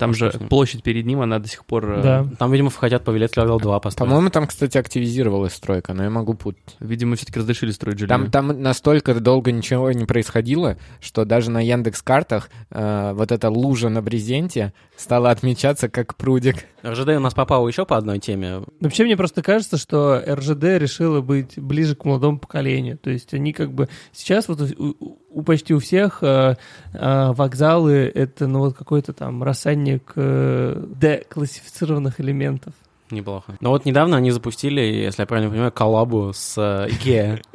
Там 0.00 0.14
же 0.14 0.30
Точно. 0.32 0.48
площадь 0.48 0.82
перед 0.82 1.06
ним, 1.06 1.20
она 1.20 1.38
до 1.38 1.46
сих 1.46 1.64
пор... 1.64 1.92
э, 1.98 2.02
Да. 2.02 2.26
Там, 2.38 2.50
видимо, 2.50 2.70
хотят 2.70 3.04
Павелецкий 3.04 3.40
вокзал 3.42 3.60
2 3.60 3.78
построить. 3.80 4.08
По-моему, 4.10 4.30
там, 4.30 4.46
кстати, 4.46 4.78
активизировалась 4.78 5.52
стройка, 5.52 5.92
но 5.92 6.02
я 6.04 6.10
могу 6.10 6.34
путать. 6.34 6.76
Видимо, 6.80 7.14
все-таки 7.16 7.38
разрешили 7.38 7.70
строить 7.70 7.98
жилье. 7.98 8.08
Там, 8.08 8.30
там 8.30 8.62
настолько 8.62 9.14
долго 9.14 9.52
ничего 9.52 9.92
не 9.92 10.06
происходило, 10.06 10.76
что 11.00 11.24
даже 11.24 11.50
на 11.50 11.60
Яндекс 11.60 12.00
картах 12.02 12.48
вот 12.70 13.30
эта 13.30 13.50
лужа 13.50 13.90
на 13.90 14.00
брезенте 14.02 14.72
стала 14.96 15.30
отмечаться 15.30 15.88
как 15.90 16.14
прудик. 16.16 16.64
РЖД 16.84 17.08
у 17.08 17.20
нас 17.20 17.34
попал 17.34 17.68
еще 17.68 17.84
по 17.84 17.96
одной 17.98 18.18
теме. 18.20 18.62
Вообще, 18.80 19.04
мне 19.04 19.16
просто 19.16 19.42
кажется, 19.42 19.76
что 19.76 20.18
РЖД 20.26 20.64
решила 20.78 21.20
быть 21.20 21.58
ближе 21.58 21.94
к 21.94 22.06
молодому 22.06 22.38
поколению. 22.38 22.96
То 22.96 23.10
есть 23.10 23.34
они 23.34 23.52
как 23.52 23.70
бы... 23.72 23.88
Сейчас 24.12 24.48
вот 24.48 24.60
у, 24.62 24.84
у- 24.98 25.18
у 25.32 25.42
почти 25.42 25.74
у 25.74 25.78
всех 25.78 26.18
э, 26.22 26.56
э, 26.92 27.32
вокзалы— 27.32 28.10
это, 28.14 28.46
ну, 28.46 28.60
вот 28.60 28.76
какой-то 28.76 29.12
там 29.12 29.42
рассадник 29.42 29.89
э, 30.14 30.84
деклассифицированных 31.00 32.20
элементов. 32.20 32.72
Неплохо. 33.10 33.56
Но 33.60 33.70
вот 33.70 33.84
недавно 33.84 34.16
они 34.16 34.30
запустили, 34.30 34.80
если 34.80 35.22
я 35.22 35.26
правильно 35.26 35.50
понимаю, 35.50 35.72
коллабу 35.72 36.32
с 36.34 36.56
э, 36.58 36.88
Икеа. 36.90 37.38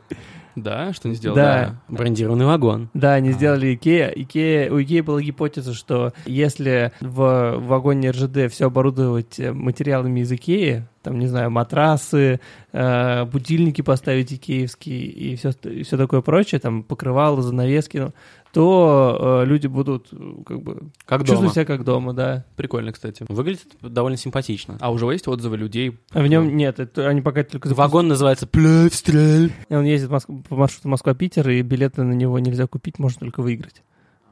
Да, 0.56 0.94
что 0.94 1.10
не 1.10 1.16
сделал? 1.16 1.36
Да. 1.36 1.76
Брендированный 1.90 2.46
вагон. 2.46 2.90
Да, 2.94 3.16
они 3.16 3.32
А. 3.32 3.34
сделали 3.34 3.76
Икея. 3.76 4.08
Икея. 4.08 4.72
У 4.72 4.82
Икеи 4.82 5.02
была 5.02 5.22
гипотеза, 5.22 5.74
что 5.74 6.14
если 6.26 6.94
в 7.02 7.58
вагоне 7.60 8.12
РЖД 8.12 8.50
все 8.50 8.68
оборудовать 8.68 9.38
э, 9.38 9.52
материалами 9.52 10.22
из 10.22 10.32
Икеи, 10.32 10.88
там, 11.06 11.20
не 11.20 11.28
знаю, 11.28 11.50
матрасы, 11.52 12.40
э, 12.74 13.24
будильники 13.26 13.82
поставить 13.82 14.34
икеевские 14.34 15.06
и 15.06 15.36
все, 15.38 15.52
и 15.64 15.84
все 15.84 15.98
такое 15.98 16.22
прочее, 16.22 16.60
там, 16.60 16.84
покрывало, 16.84 17.42
занавески, 17.42 17.98
ну, 17.98 18.14
то 18.52 19.42
э, 19.44 19.46
люди 19.46 19.68
будут 19.68 20.08
э, 20.12 20.18
как 20.46 20.62
бы 20.62 20.90
Как 21.06 21.20
дома. 21.20 21.28
чувствовать 21.28 21.54
себя 21.54 21.66
как 21.66 21.84
дома, 21.84 22.14
да. 22.14 22.46
Прикольно, 22.56 22.92
кстати. 22.94 23.26
Выглядит 23.28 23.68
довольно 23.82 24.18
симпатично. 24.18 24.78
А 24.80 24.92
уже 24.92 25.06
есть 25.08 25.28
отзывы 25.28 25.58
людей? 25.58 25.98
А 26.12 26.22
в 26.22 26.28
нем 26.28 26.56
нет, 26.56 26.80
это, 26.80 27.08
они 27.08 27.22
пока 27.22 27.44
только 27.44 27.68
запустили. 27.68 27.86
Вагон 27.86 28.08
называется 28.08 28.48
«Плевстрель». 28.48 29.52
Он 29.70 29.84
ездит 29.84 30.10
Моск- 30.10 30.44
по 30.50 30.56
маршруту 30.56 30.88
Москва-Питер, 30.90 31.50
и 31.50 31.62
билеты 31.62 32.04
на 32.04 32.14
него 32.14 32.40
нельзя 32.40 32.66
купить, 32.68 32.98
можно 32.98 33.20
только 33.20 33.42
выиграть. 33.42 33.84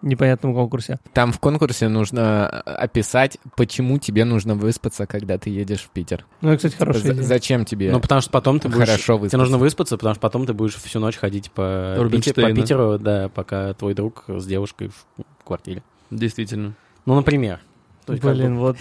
В 0.04 0.06
непонятном 0.06 0.54
конкурсе. 0.54 1.00
Там 1.14 1.32
в 1.32 1.40
конкурсе 1.40 1.88
нужно 1.88 2.62
э, 2.66 2.70
описать, 2.72 3.38
почему 3.56 3.98
тебе 4.00 4.26
нужно 4.26 4.54
выспаться, 4.54 5.08
когда 5.08 5.38
ты 5.38 5.50
едешь 5.50 5.80
в 5.80 5.90
Питер. 5.92 6.26
Ну, 6.42 6.50
это, 6.50 6.58
кстати, 6.58 6.76
хорошая 6.76 7.14
идея. 7.14 7.24
зачем 7.24 7.64
тебе 7.64 7.90
Ну, 7.90 8.02
потому 8.02 8.20
что 8.20 8.30
потом 8.30 8.60
ты 8.60 8.68
будешь... 8.68 8.80
хорошо 8.86 9.14
Тебе 9.14 9.22
выспаться? 9.22 9.38
нужно 9.38 9.58
выспаться, 9.58 9.98
потому 9.98 10.14
что 10.14 10.20
потом 10.22 10.46
ты 10.46 10.54
будешь 10.54 10.76
всю 10.76 11.00
ночь 11.00 11.16
ходить 11.16 11.52
по, 11.52 11.96
Пите- 12.12 12.34
по. 12.34 12.52
Питеру, 12.54 13.00
да, 13.00 13.30
пока 13.30 13.74
твой 13.76 13.94
друг 13.94 14.26
с 14.28 14.46
девушкой 14.46 14.90
в 14.90 15.44
квартире. 15.46 15.82
Действительно. 16.12 16.74
Ну, 17.06 17.16
например. 17.16 17.62
То 18.06 18.12
есть, 18.12 18.22
как 18.22 18.36
Блин, 18.36 18.56
бы, 18.56 18.60
вот. 18.60 18.78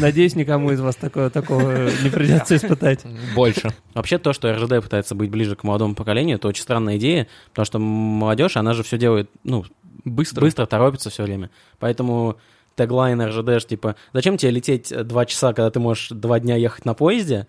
Надеюсь, 0.00 0.36
никому 0.36 0.70
из 0.70 0.80
вас 0.80 0.94
такого, 0.94 1.28
такого 1.28 1.88
не 2.04 2.08
придется 2.08 2.54
испытать. 2.56 3.04
Больше. 3.34 3.70
Вообще 3.94 4.18
то, 4.18 4.32
что 4.32 4.52
РЖД 4.54 4.80
пытается 4.80 5.16
быть 5.16 5.28
ближе 5.28 5.56
к 5.56 5.64
молодому 5.64 5.96
поколению, 5.96 6.36
это 6.36 6.46
очень 6.46 6.62
странная 6.62 6.98
идея, 6.98 7.26
потому 7.48 7.66
что 7.66 7.80
молодежь, 7.80 8.56
она 8.56 8.74
же 8.74 8.84
все 8.84 8.96
делает, 8.96 9.28
ну, 9.42 9.64
Быстро. 10.04 10.40
быстро 10.40 10.66
торопится 10.66 11.10
все 11.10 11.24
время. 11.24 11.50
Поэтому 11.78 12.36
теглайн 12.76 13.20
РЖД, 13.20 13.66
типа, 13.66 13.96
зачем 14.12 14.36
тебе 14.36 14.52
лететь 14.52 14.92
два 15.06 15.26
часа, 15.26 15.52
когда 15.52 15.70
ты 15.70 15.80
можешь 15.80 16.08
два 16.10 16.38
дня 16.40 16.56
ехать 16.56 16.84
на 16.84 16.94
поезде, 16.94 17.46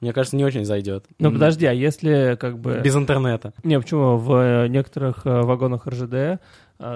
мне 0.00 0.12
кажется, 0.12 0.36
не 0.36 0.44
очень 0.44 0.64
зайдет. 0.64 1.04
Ну, 1.20 1.28
М. 1.28 1.34
подожди, 1.34 1.64
а 1.64 1.72
если 1.72 2.36
как 2.38 2.58
бы... 2.58 2.80
Без 2.82 2.96
интернета. 2.96 3.52
Не, 3.62 3.78
почему? 3.78 4.16
В 4.16 4.34
э, 4.34 4.66
некоторых 4.66 5.24
э, 5.24 5.42
вагонах 5.42 5.86
РЖД 5.86 6.12
э, 6.12 6.38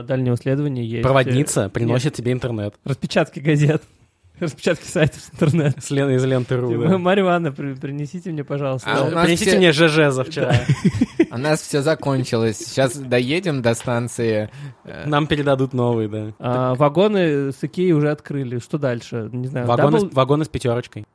дальнего 0.03 0.37
следования 0.37 0.85
есть... 0.85 1.05
Проводница 1.05 1.69
приносит 1.69 2.15
тебе 2.15 2.33
интернет. 2.33 2.75
Распечатки 2.85 3.39
газет. 3.39 3.85
Распечатки 4.41 4.85
сайтов 4.87 5.21
с 5.21 5.31
интернета. 5.33 5.81
С 5.81 5.91
Лен- 5.91 6.11
из 6.11 6.25
ленты 6.25 6.57
РУ, 6.57 6.83
да. 6.83 6.99
Марья 6.99 7.23
Ивановна, 7.23 7.53
при- 7.53 7.75
принесите 7.75 8.31
мне, 8.31 8.45
пожалуйста. 8.45 8.89
А 8.93 9.25
Принесите 9.25 9.51
все- 9.51 9.59
мне 9.59 9.73
ЖЖ 9.73 10.13
за 10.13 10.25
вчера. 10.25 10.55
У 11.31 11.39
нас 11.39 11.61
все 11.61 11.83
закончилось. 11.83 12.59
Сейчас 12.59 12.97
доедем 12.97 13.63
до 13.63 13.75
станции. 13.75 14.51
э, 14.85 15.07
Нам 15.07 15.27
передадут 15.27 15.73
новый, 15.73 16.09
да. 16.09 16.33
А, 16.39 16.75
вагоны 16.75 17.53
с 17.53 17.59
Икеей 17.63 17.93
уже 17.93 18.11
открыли. 18.11 18.59
Что 18.59 18.79
дальше? 18.79 19.29
Не 19.33 19.47
знаю. 19.49 19.67
Вагоны, 19.67 19.99
Double- 19.99 20.15
вагоны 20.15 20.45
с 20.45 20.49
пятерочкой. 20.49 21.07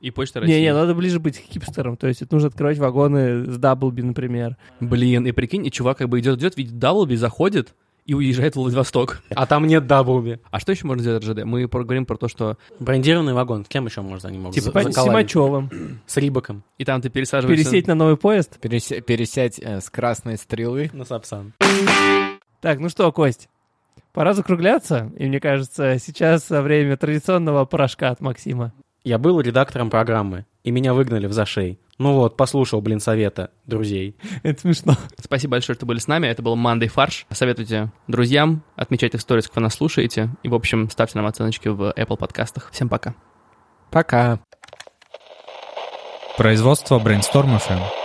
И 0.00 0.10
Почта 0.10 0.40
России. 0.40 0.54
Не, 0.54 0.60
не, 0.62 0.72
надо 0.72 0.94
ближе 0.94 1.20
быть 1.20 1.38
к 1.38 1.42
хипстерам. 1.52 1.96
То 1.96 2.06
есть 2.06 2.22
это 2.22 2.34
нужно 2.34 2.48
открывать 2.48 2.78
вагоны 2.78 3.44
с 3.52 3.58
Double 3.58 3.89
B, 3.89 4.00
например. 4.00 4.56
Блин, 4.80 5.26
и 5.26 5.32
прикинь, 5.32 5.66
и 5.66 5.70
чувак 5.70 5.98
как 5.98 6.08
бы 6.08 6.20
идет, 6.20 6.38
идет, 6.38 6.56
видит 6.56 6.78
Double 6.78 7.07
B, 7.07 7.16
заходит 7.16 7.74
и 8.06 8.14
уезжает 8.14 8.54
в 8.54 8.56
Владивосток. 8.56 9.22
А 9.30 9.46
там 9.46 9.66
нет 9.66 9.86
Double 9.86 10.26
B. 10.26 10.40
А 10.50 10.60
что 10.60 10.72
еще 10.72 10.86
можно 10.86 11.02
сделать 11.02 11.24
РЖД? 11.24 11.44
Мы 11.44 11.68
поговорим 11.68 12.06
про 12.06 12.16
то, 12.16 12.28
что 12.28 12.56
Брендированный 12.78 13.32
вагон. 13.34 13.64
С 13.64 13.68
кем 13.68 13.86
еще 13.86 14.00
можно 14.00 14.28
они 14.28 14.38
могут 14.38 14.54
Типа 14.54 14.82
за-? 14.82 14.92
Симачевым. 14.92 16.00
С 16.06 16.16
Reebok 16.16 16.50
ом 16.50 16.62
и 16.78 16.84
там 16.84 17.00
ты 17.00 17.10
пересаживаешься... 17.10 17.64
Пересесть 17.64 17.86
на 17.86 17.94
новый 17.94 18.16
поезд. 18.16 18.58
переся- 18.60 19.00
Пересядь 19.00 19.58
э, 19.58 19.80
с 19.80 19.90
красной 19.90 20.36
стрелы. 20.38 20.90
на 20.92 21.04
Сапсан. 21.04 21.52
Так, 22.60 22.78
ну 22.78 22.88
что, 22.88 23.10
Кость, 23.12 23.48
пора 24.12 24.34
закругляться. 24.34 25.10
И 25.18 25.26
мне 25.26 25.40
кажется, 25.40 25.98
сейчас 25.98 26.48
время 26.50 26.96
традиционного 26.96 27.64
порошка 27.64 28.10
от 28.10 28.20
Максима. 28.20 28.72
Я 29.02 29.18
был 29.18 29.40
редактором 29.40 29.88
программы, 29.88 30.44
и 30.62 30.70
меня 30.70 30.92
выгнали 30.92 31.26
в 31.26 31.32
зашей. 31.32 31.78
Ну 32.00 32.14
вот, 32.14 32.34
послушал, 32.34 32.80
блин, 32.80 32.98
совета 32.98 33.50
друзей. 33.66 34.16
Это 34.42 34.58
смешно. 34.62 34.96
Спасибо 35.18 35.50
большое, 35.52 35.76
что 35.76 35.84
были 35.84 35.98
с 35.98 36.06
нами. 36.08 36.28
Это 36.28 36.40
был 36.42 36.56
Мандай 36.56 36.88
Фарш. 36.88 37.26
Советуйте 37.28 37.92
друзьям, 38.08 38.62
отмечайте 38.74 39.18
в 39.18 39.20
сторис, 39.20 39.48
кто 39.48 39.60
нас 39.60 39.74
слушаете. 39.74 40.30
И, 40.42 40.48
в 40.48 40.54
общем, 40.54 40.88
ставьте 40.88 41.18
нам 41.18 41.26
оценочки 41.26 41.68
в 41.68 41.92
Apple 41.94 42.16
подкастах. 42.16 42.70
Всем 42.72 42.88
пока. 42.88 43.14
Пока. 43.90 44.40
Производство 46.38 46.98
Brainstorm 46.98 47.58
FM. 47.58 47.99